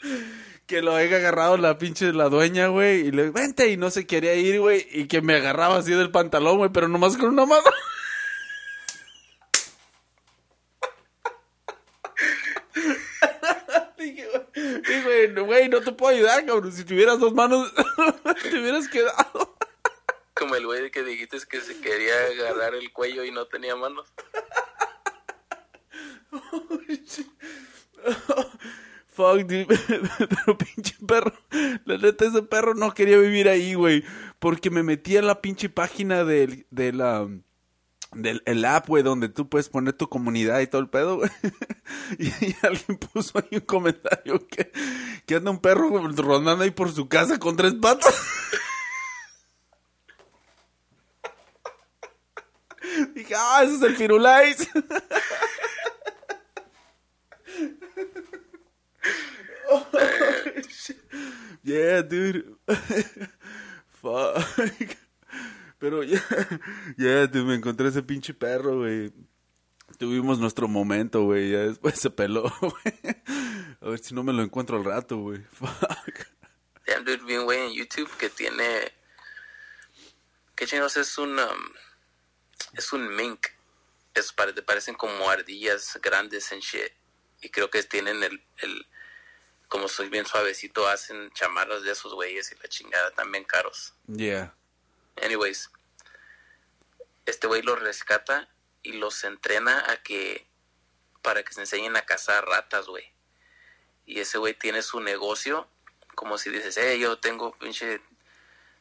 [0.66, 3.06] que lo haya agarrado la pinche la dueña, güey.
[3.06, 4.86] Y le vente, y no se quería ir, güey.
[4.90, 7.62] Y que me agarraba así del pantalón, güey, pero nomás con una mano.
[13.98, 14.26] Dije,
[15.44, 16.72] güey, no, te puedo ayudar, cabrón.
[16.72, 17.72] Si tuvieras dos manos,
[18.42, 19.56] te hubieras quedado.
[20.34, 24.12] Como el güey que dijiste que se quería agarrar el cuello y no tenía manos.
[29.12, 29.46] Fuck.
[29.48, 31.32] Pero pinche perro.
[31.84, 34.04] La neta, ese perro no quería vivir ahí, güey.
[34.38, 37.28] Porque me metí en la pinche página del, de la,
[38.12, 41.30] del el app, güey, donde tú puedes poner tu comunidad y todo el pedo, güey.
[42.18, 42.32] Y,
[42.62, 44.72] alguien puso ahí un comentario que,
[45.26, 48.14] que anda un perro rondando ahí por su casa con tres patas.
[53.14, 54.68] Dije, ah, ese es el Firulais.
[61.62, 62.56] Yeah, dude.
[64.02, 64.96] Fuck.
[65.80, 66.22] Pero ya,
[66.98, 69.12] ya, me encontré ese pinche perro, güey.
[69.98, 71.50] Tuvimos nuestro momento, güey.
[71.50, 73.16] Ya después se peló, güey.
[73.80, 75.40] A ver si no me lo encuentro al rato, güey.
[75.52, 76.26] Fuck.
[76.86, 78.92] Damn, dude, güey en YouTube que tiene...
[80.54, 81.38] ¿Qué chingados es un...
[81.38, 81.72] um,
[82.74, 83.46] es un mink.
[84.14, 86.92] Es, pare- parecen como ardillas grandes en shit.
[87.40, 88.44] Y creo que tienen el...
[88.58, 88.86] el
[89.68, 93.94] como soy bien suavecito, hacen chamarras de esos güeyes y la chingada también caros.
[94.08, 94.52] Yeah.
[95.16, 95.70] Anyways,
[97.26, 98.48] este güey lo rescata
[98.82, 100.46] y los entrena a que
[101.22, 103.12] para que se enseñen a cazar ratas, güey.
[104.06, 105.68] Y ese güey tiene su negocio,
[106.14, 108.00] como si dices, eh, yo tengo pinche,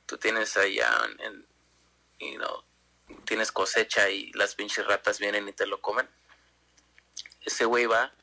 [0.05, 0.89] tú tienes allá,
[1.19, 1.45] en,
[2.19, 2.63] you know,
[3.25, 6.09] tienes cosecha y las pinches ratas vienen y te lo comen.
[7.41, 8.13] Ese güey va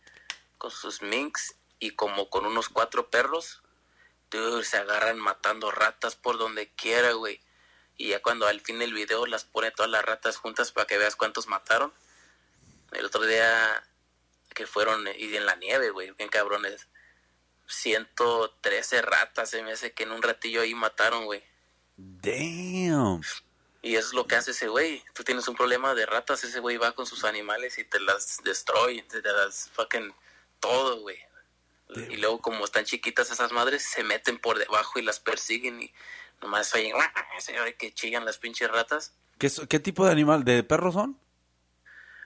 [0.58, 3.62] con sus minks y como con unos cuatro perros,
[4.30, 7.40] dude, se agarran matando ratas por donde quiera, güey.
[7.96, 10.98] Y ya cuando al fin del video las pone todas las ratas juntas para que
[10.98, 11.92] veas cuántos mataron.
[12.92, 13.82] El otro día
[14.54, 16.88] que fueron y en la nieve, güey, bien cabrones.
[17.68, 21.42] 113 ratas se me hace que en un ratillo ahí mataron, güey.
[21.96, 23.22] Damn.
[23.82, 25.02] Y eso es lo que hace ese güey.
[25.14, 28.38] Tú tienes un problema de ratas, ese güey va con sus animales y te las
[28.42, 30.14] destruye, te las fucking
[30.60, 31.18] todo, güey.
[32.10, 35.92] Y luego como están chiquitas esas madres, se meten por debajo y las persiguen y
[36.42, 36.94] nomás oyen,
[37.78, 39.14] que chillan las pinches ratas.
[39.38, 40.44] ¿Qué, ¿Qué tipo de animal?
[40.44, 41.18] ¿De perros son?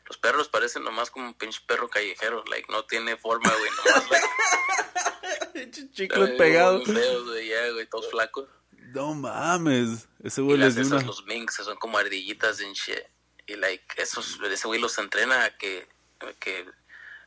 [0.07, 4.11] Los perros parecen nomás como un pinche perro callejero, like, no tiene forma, güey, nomás,
[4.11, 6.83] like, Chicos pegados.
[6.85, 8.49] güey, ya, güey, todos flacos.
[8.73, 11.07] No mames, ese güey y las les esas, una...
[11.07, 12.99] los minks, son como ardillitas en shit.
[13.47, 15.89] Y, like, esos, ese güey los entrena a que,
[16.21, 16.67] a que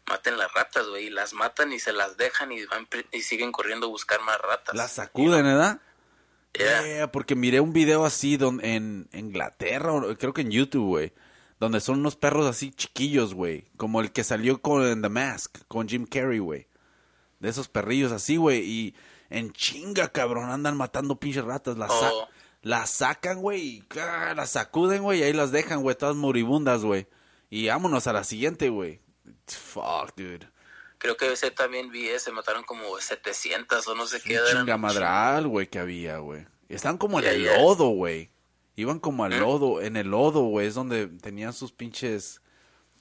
[0.05, 3.53] maten las ratas, güey, y las matan y se las dejan y van y siguen
[3.53, 4.75] corriendo a buscar más ratas.
[4.75, 5.79] Las sacuden, ¿verdad?
[6.57, 6.85] Yeah.
[6.85, 11.13] Yeah, porque miré un video así don, en Inglaterra, creo que en YouTube, güey,
[11.59, 15.87] donde son unos perros así chiquillos, güey, como el que salió con The Mask, con
[15.87, 16.67] Jim Carrey, güey.
[17.39, 18.95] De esos perrillos así, güey, y
[19.29, 22.27] en chinga, cabrón, andan matando pinches ratas, las, sa- Oh.
[22.61, 27.07] las sacan, güey, ah, las sacuden, güey, y ahí las dejan, güey, todas moribundas, güey.
[27.49, 29.01] Y vámonos a la siguiente, güey.
[29.47, 30.47] Fuck, dude.
[31.03, 34.39] Creo que ese también vi ese, mataron como 700 o no sé qué.
[34.49, 36.47] Chingamadral, güey, que había, güey.
[36.69, 38.31] Están como en el lodo, güey.
[38.77, 39.39] Iban como al ¿Eh?
[39.39, 42.41] lodo, en el lodo, güey, es donde tenían sus pinches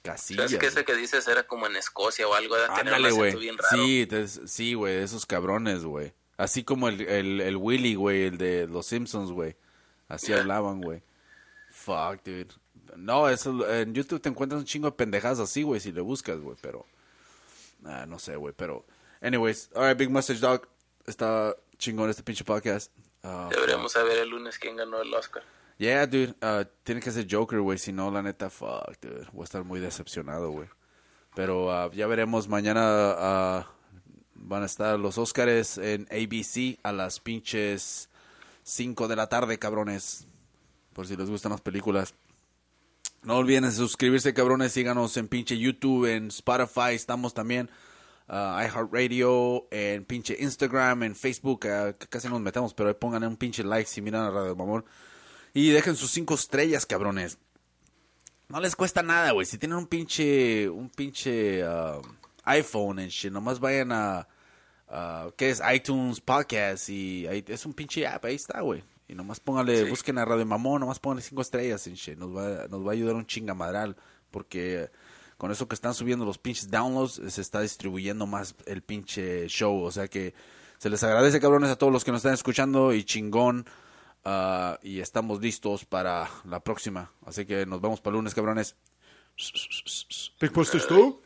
[0.01, 0.51] casillas.
[0.51, 2.55] ¿Sabes que ese que dices era como en Escocia o algo?
[2.55, 3.33] Ándale, güey.
[3.71, 4.05] Sí,
[4.47, 6.13] sí, güey, esos cabrones, güey.
[6.35, 9.55] Así como el, el, el Willy, güey, el de los Simpsons, güey.
[10.09, 11.01] Así hablaban, güey.
[11.71, 12.49] Fuck, dude.
[12.97, 16.41] No, eso, en YouTube te encuentras un chingo de pendejadas así, güey, si le buscas,
[16.41, 16.85] güey, pero...
[17.85, 18.85] Ah, no sé, güey, pero...
[19.21, 20.67] Anyways, alright, Big Message Dog.
[21.05, 22.91] Está chingón este pinche podcast.
[23.23, 25.43] Ah, Deberíamos saber el lunes quién ganó el Oscar.
[25.77, 26.35] Yeah, dude.
[26.41, 27.77] Uh, tiene que ser Joker, güey.
[27.77, 29.27] Si no, la neta, fuck, dude.
[29.31, 30.67] Voy a estar muy decepcionado, güey.
[31.35, 32.47] Pero uh, ya veremos.
[32.47, 33.65] Mañana uh,
[34.35, 38.09] van a estar los Oscars en ABC a las pinches
[38.63, 40.27] 5 de la tarde, cabrones.
[40.93, 42.13] Por si les gustan las películas.
[43.23, 44.73] No olviden suscribirse, cabrones.
[44.73, 46.93] Síganos en pinche YouTube, en Spotify.
[46.93, 47.69] Estamos también.
[48.27, 51.65] Uh, iHeartRadio, en pinche Instagram, en Facebook.
[51.65, 54.85] uh, casi nos metemos, pero ahí pongan un pinche like si miran a Radio Mamor.
[55.53, 57.37] Y dejen sus cinco estrellas, cabrones.
[58.49, 59.45] No les cuesta nada, güey.
[59.45, 62.01] Si tienen un pinche, un pinche uh,
[62.43, 64.27] iPhone en shit, nomás vayan a,
[65.37, 65.61] ¿qué es?
[65.73, 68.83] iTunes Podcast y es un pinche app, ahí está, güey.
[69.07, 69.89] Y nomás póngale, Sí.
[69.89, 71.87] busquen a Radio Mamón, nomás pónganle cinco estrellas.
[72.17, 73.95] Nos va, nos va a ayudar un chingamadral,
[74.31, 74.89] porque
[75.37, 79.83] con eso que están subiendo los pinches downloads, se está distribuyendo más el pinche show.
[79.83, 80.33] O sea que
[80.77, 83.65] se les agradece, cabrones, a todos los que nos están escuchando y chingón.
[84.25, 87.11] Ah, y estamos listos para la próxima.
[87.25, 88.77] Así que nos vemos para el lunes, cabrones.
[90.39, 90.51] Big
[90.87, 91.21] ¿tú?